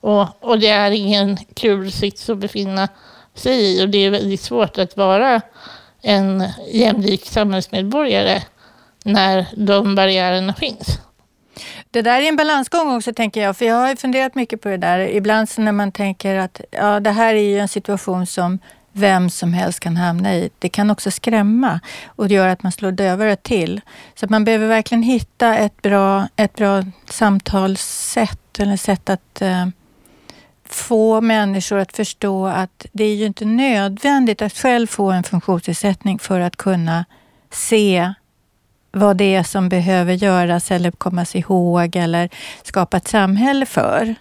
Och, 0.00 0.26
och 0.40 0.58
det 0.58 0.68
är 0.68 0.90
ingen 0.90 1.36
kul 1.54 1.92
sits 1.92 2.30
att 2.30 2.38
befinna 2.38 2.88
sig 3.34 3.60
i 3.62 3.84
och 3.84 3.88
det 3.88 3.98
är 3.98 4.10
väldigt 4.10 4.40
svårt 4.40 4.78
att 4.78 4.96
vara 4.96 5.40
en 6.02 6.44
jämlik 6.72 7.26
samhällsmedborgare 7.26 8.42
när 9.04 9.46
de 9.56 9.94
barriärerna 9.94 10.54
finns. 10.54 10.98
Det 11.92 12.02
där 12.02 12.20
är 12.20 12.28
en 12.28 12.36
balansgång 12.36 12.96
också 12.96 13.12
tänker 13.12 13.42
jag, 13.42 13.56
för 13.56 13.64
jag 13.64 13.74
har 13.74 13.94
funderat 13.94 14.34
mycket 14.34 14.60
på 14.60 14.68
det 14.68 14.76
där. 14.76 14.98
Ibland 14.98 15.48
när 15.56 15.72
man 15.72 15.92
tänker 15.92 16.36
att 16.36 16.60
ja, 16.70 17.00
det 17.00 17.10
här 17.10 17.34
är 17.34 17.48
ju 17.48 17.58
en 17.58 17.68
situation 17.68 18.26
som 18.26 18.58
vem 18.92 19.30
som 19.30 19.52
helst 19.52 19.80
kan 19.80 19.96
hamna 19.96 20.34
i. 20.34 20.50
Det 20.58 20.68
kan 20.68 20.90
också 20.90 21.10
skrämma 21.10 21.80
och 22.06 22.28
det 22.28 22.34
gör 22.34 22.48
att 22.48 22.62
man 22.62 22.72
slår 22.72 22.92
dövare 22.92 23.36
till. 23.36 23.80
Så 24.14 24.26
man 24.28 24.44
behöver 24.44 24.66
verkligen 24.66 25.02
hitta 25.02 25.56
ett 25.56 25.82
bra, 25.82 26.28
ett 26.36 26.54
bra 26.54 26.84
samtalssätt 27.10 28.60
eller 28.60 28.76
sätt 28.76 29.10
att 29.10 29.42
eh, 29.42 29.66
få 30.64 31.20
människor 31.20 31.78
att 31.78 31.96
förstå 31.96 32.46
att 32.46 32.86
det 32.92 33.04
är 33.04 33.14
ju 33.14 33.26
inte 33.26 33.44
nödvändigt 33.44 34.42
att 34.42 34.52
själv 34.52 34.86
få 34.86 35.10
en 35.10 35.22
funktionsnedsättning 35.22 36.18
för 36.18 36.40
att 36.40 36.56
kunna 36.56 37.04
se 37.50 38.14
vad 38.92 39.16
det 39.16 39.34
är 39.34 39.42
som 39.42 39.68
behöver 39.68 40.14
göras 40.14 40.70
eller 40.70 40.90
kommas 40.90 41.36
ihåg 41.36 41.96
eller 41.96 42.28
skapa 42.62 42.96
ett 42.96 43.08
samhälle 43.08 43.66
för. 43.66 44.14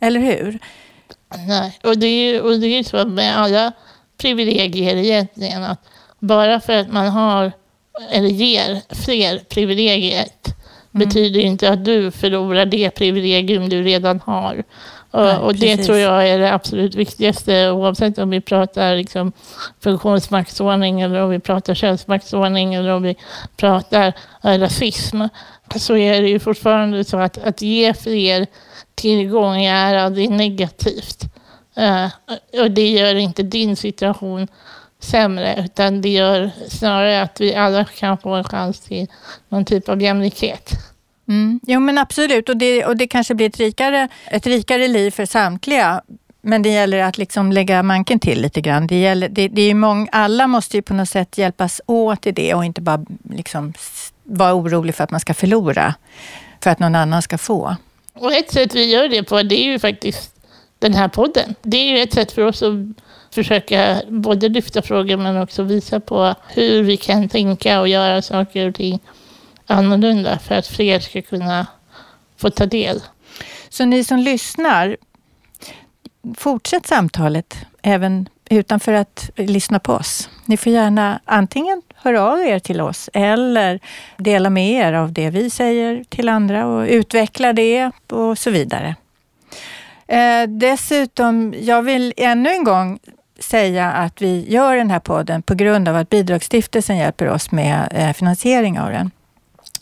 Eller 0.00 0.20
hur? 0.20 0.58
Nej, 1.46 1.78
och 1.82 1.98
det 1.98 2.06
är 2.06 2.32
ju 2.32 2.40
och 2.40 2.60
det 2.60 2.66
är 2.66 2.82
så 2.82 3.06
med 3.06 3.38
alla 3.38 3.72
privilegier 4.18 4.96
egentligen. 4.96 5.64
Att 5.64 5.80
bara 6.18 6.60
för 6.60 6.72
att 6.72 6.92
man 6.92 7.08
har 7.08 7.52
eller 8.10 8.28
ger 8.28 8.94
fler 8.94 9.38
privilegier 9.38 10.26
mm. 10.94 11.08
betyder 11.08 11.40
inte 11.40 11.70
att 11.70 11.84
du 11.84 12.10
förlorar 12.10 12.66
det 12.66 12.90
privilegium 12.90 13.68
du 13.68 13.82
redan 13.82 14.20
har. 14.20 14.64
Och, 15.10 15.22
Nej, 15.22 15.36
och 15.36 15.54
det 15.54 15.76
tror 15.76 15.98
jag 15.98 16.28
är 16.28 16.38
det 16.38 16.52
absolut 16.52 16.94
viktigaste 16.94 17.70
oavsett 17.70 18.18
om 18.18 18.30
vi 18.30 18.40
pratar 18.40 18.96
liksom 18.96 19.32
funktionsmaktsordning 19.80 21.00
eller 21.00 21.20
om 21.20 21.30
vi 21.30 21.38
pratar 21.38 21.74
könsmaktsordning 21.74 22.74
eller 22.74 22.90
om 22.90 23.02
vi 23.02 23.16
pratar 23.56 24.12
rasism. 24.42 25.22
Så 25.76 25.96
är 25.96 26.22
det 26.22 26.28
ju 26.28 26.38
fortfarande 26.38 27.04
så 27.04 27.18
att, 27.18 27.38
att 27.38 27.62
ge 27.62 27.94
fler 27.94 28.46
tillgång 28.94 29.64
är 29.64 29.94
aldrig 29.94 30.30
negativt. 30.30 31.24
Uh, 31.78 32.06
och 32.62 32.70
det 32.70 32.88
gör 32.88 33.14
inte 33.14 33.42
din 33.42 33.76
situation 33.76 34.48
sämre, 35.04 35.64
utan 35.64 36.00
det 36.00 36.08
gör 36.08 36.50
snarare 36.68 37.22
att 37.22 37.40
vi 37.40 37.54
alla 37.54 37.84
kan 37.84 38.18
få 38.18 38.34
en 38.34 38.44
chans 38.44 38.80
till 38.80 39.06
någon 39.48 39.64
typ 39.64 39.88
av 39.88 40.02
jämlikhet. 40.02 40.72
Mm. 41.28 41.60
Jo 41.66 41.80
men 41.80 41.98
absolut, 41.98 42.48
och 42.48 42.56
det, 42.56 42.84
och 42.84 42.96
det 42.96 43.06
kanske 43.06 43.34
blir 43.34 43.46
ett 43.46 43.58
rikare, 43.58 44.08
ett 44.26 44.46
rikare 44.46 44.88
liv 44.88 45.10
för 45.10 45.26
samtliga. 45.26 46.02
Men 46.42 46.62
det 46.62 46.68
gäller 46.68 46.98
att 46.98 47.18
liksom 47.18 47.52
lägga 47.52 47.82
manken 47.82 48.18
till 48.18 48.42
lite 48.42 48.60
grann. 48.60 48.86
Det 48.86 49.00
gäller, 49.00 49.28
det, 49.28 49.48
det 49.48 49.62
är 49.62 49.74
många, 49.74 50.08
alla 50.12 50.46
måste 50.46 50.76
ju 50.76 50.82
på 50.82 50.94
något 50.94 51.08
sätt 51.08 51.38
hjälpas 51.38 51.80
åt 51.86 52.26
i 52.26 52.32
det 52.32 52.54
och 52.54 52.64
inte 52.64 52.80
bara 52.80 53.04
liksom 53.30 53.72
vara 54.24 54.54
orolig 54.54 54.94
för 54.94 55.04
att 55.04 55.10
man 55.10 55.20
ska 55.20 55.34
förlora, 55.34 55.94
för 56.60 56.70
att 56.70 56.78
någon 56.78 56.94
annan 56.94 57.22
ska 57.22 57.38
få. 57.38 57.76
Och 58.14 58.32
ett 58.32 58.52
sätt 58.52 58.74
vi 58.74 58.90
gör 58.90 59.08
det 59.08 59.22
på, 59.22 59.42
det 59.42 59.64
är 59.64 59.64
ju 59.64 59.78
faktiskt 59.78 60.34
den 60.78 60.94
här 60.94 61.08
podden. 61.08 61.54
Det 61.62 61.76
är 61.76 61.96
ju 61.96 62.02
ett 62.02 62.14
sätt 62.14 62.32
för 62.32 62.42
oss 62.42 62.62
att 62.62 62.74
försöka 63.34 64.02
både 64.08 64.48
lyfta 64.48 64.82
frågor 64.82 65.16
men 65.16 65.36
också 65.36 65.62
visa 65.62 66.00
på 66.00 66.34
hur 66.48 66.82
vi 66.82 66.96
kan 66.96 67.28
tänka 67.28 67.80
och 67.80 67.88
göra 67.88 68.22
saker 68.22 68.68
och 68.68 68.74
ting 68.74 69.00
annorlunda 69.66 70.38
för 70.38 70.54
att 70.54 70.66
fler 70.66 71.00
ska 71.00 71.22
kunna 71.22 71.66
få 72.36 72.50
ta 72.50 72.66
del. 72.66 73.00
Så 73.68 73.84
ni 73.84 74.04
som 74.04 74.18
lyssnar, 74.18 74.96
fortsätt 76.36 76.86
samtalet 76.86 77.56
även 77.82 78.28
utanför 78.50 78.92
att 78.92 79.30
lyssna 79.36 79.78
på 79.78 79.92
oss. 79.92 80.30
Ni 80.46 80.56
får 80.56 80.72
gärna 80.72 81.20
antingen 81.24 81.82
höra 81.94 82.22
av 82.22 82.40
er 82.40 82.58
till 82.58 82.80
oss 82.80 83.10
eller 83.12 83.80
dela 84.16 84.50
med 84.50 84.70
er 84.70 84.92
av 84.92 85.12
det 85.12 85.30
vi 85.30 85.50
säger 85.50 86.04
till 86.04 86.28
andra 86.28 86.66
och 86.66 86.86
utveckla 86.88 87.52
det 87.52 87.90
och 88.10 88.38
så 88.38 88.50
vidare. 88.50 88.96
Eh, 90.06 90.48
dessutom, 90.48 91.54
jag 91.60 91.82
vill 91.82 92.14
ännu 92.16 92.50
en 92.50 92.64
gång 92.64 92.98
säga 93.42 93.92
att 93.92 94.22
vi 94.22 94.50
gör 94.52 94.76
den 94.76 94.90
här 94.90 95.00
podden 95.00 95.42
på 95.42 95.54
grund 95.54 95.88
av 95.88 95.96
att 95.96 96.08
Bidragsstiftelsen 96.08 96.96
hjälper 96.96 97.28
oss 97.28 97.50
med 97.50 97.88
eh, 97.90 98.12
finansiering 98.12 98.80
av 98.80 98.90
den. 98.90 99.10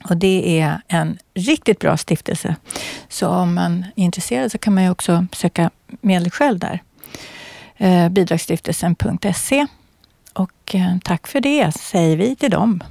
Och 0.05 0.17
det 0.17 0.61
är 0.61 0.81
en 0.89 1.19
riktigt 1.35 1.79
bra 1.79 1.97
stiftelse. 1.97 2.57
Så 3.09 3.29
om 3.29 3.55
man 3.55 3.85
är 3.97 4.05
intresserad 4.05 4.53
så 4.53 4.59
kan 4.59 4.75
man 4.75 4.85
ju 4.85 4.91
också 4.91 5.27
söka 5.33 5.71
medel 6.01 6.31
själv 6.31 6.59
där. 6.59 6.83
Eh, 7.77 8.09
bidragsstiftelsen.se. 8.09 9.67
Och 10.33 10.75
eh, 10.75 10.97
tack 11.05 11.27
för 11.27 11.41
det, 11.41 11.73
säger 11.75 12.17
vi 12.17 12.37
till 12.37 12.51
dem. 12.51 12.85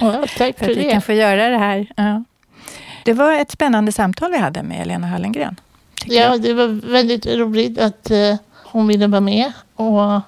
Ja, 0.00 0.24
tack 0.38 0.58
för, 0.58 0.64
för 0.64 0.70
att 0.70 0.76
vi 0.76 0.90
kan 0.90 1.02
få 1.02 1.12
göra 1.12 1.48
det 1.48 1.58
här. 1.58 1.86
Ja. 1.96 2.24
Det 3.04 3.12
var 3.12 3.32
ett 3.32 3.50
spännande 3.50 3.92
samtal 3.92 4.32
vi 4.32 4.38
hade 4.38 4.62
med 4.62 4.86
Lena 4.86 5.06
Hallengren. 5.06 5.60
Ja, 6.06 6.22
jag. 6.22 6.42
det 6.42 6.54
var 6.54 6.66
väldigt 6.92 7.26
roligt 7.26 7.78
att 7.78 8.10
hon 8.72 8.86
ville 8.86 9.06
vara 9.06 9.20
med. 9.20 9.52
Och 9.76 10.20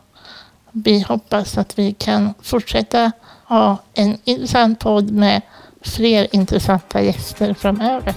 vi 0.71 1.01
hoppas 1.01 1.59
att 1.59 1.79
vi 1.79 1.93
kan 1.93 2.35
fortsätta 2.43 3.13
ha 3.45 3.77
en 3.95 4.19
intressant 4.25 4.81
podd 4.81 5.11
med 5.11 5.43
fler 5.85 6.29
intressanta 6.33 7.03
gäster 7.03 7.55
framöver. 7.55 8.15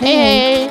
Hej, 0.00 0.16
hej! 0.16 0.70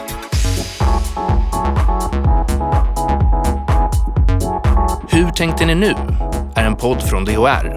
Hur 5.10 5.31
tänkte 5.31 5.65
ni 5.65 5.75
nu? 5.75 5.95
är 6.57 6.65
en 6.65 6.75
podd 6.75 7.01
från 7.01 7.25
DHR. 7.25 7.75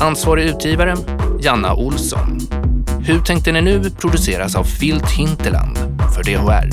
Ansvarig 0.00 0.44
utgivare 0.44 0.96
Janna 1.40 1.74
Olsson. 1.74 2.38
Hur 3.06 3.20
tänkte 3.20 3.52
ni 3.52 3.60
nu 3.60 3.90
produceras 3.90 4.56
av 4.56 4.64
Filt 4.64 5.10
Hinterland 5.10 5.76
för 6.14 6.22
DHR. 6.22 6.68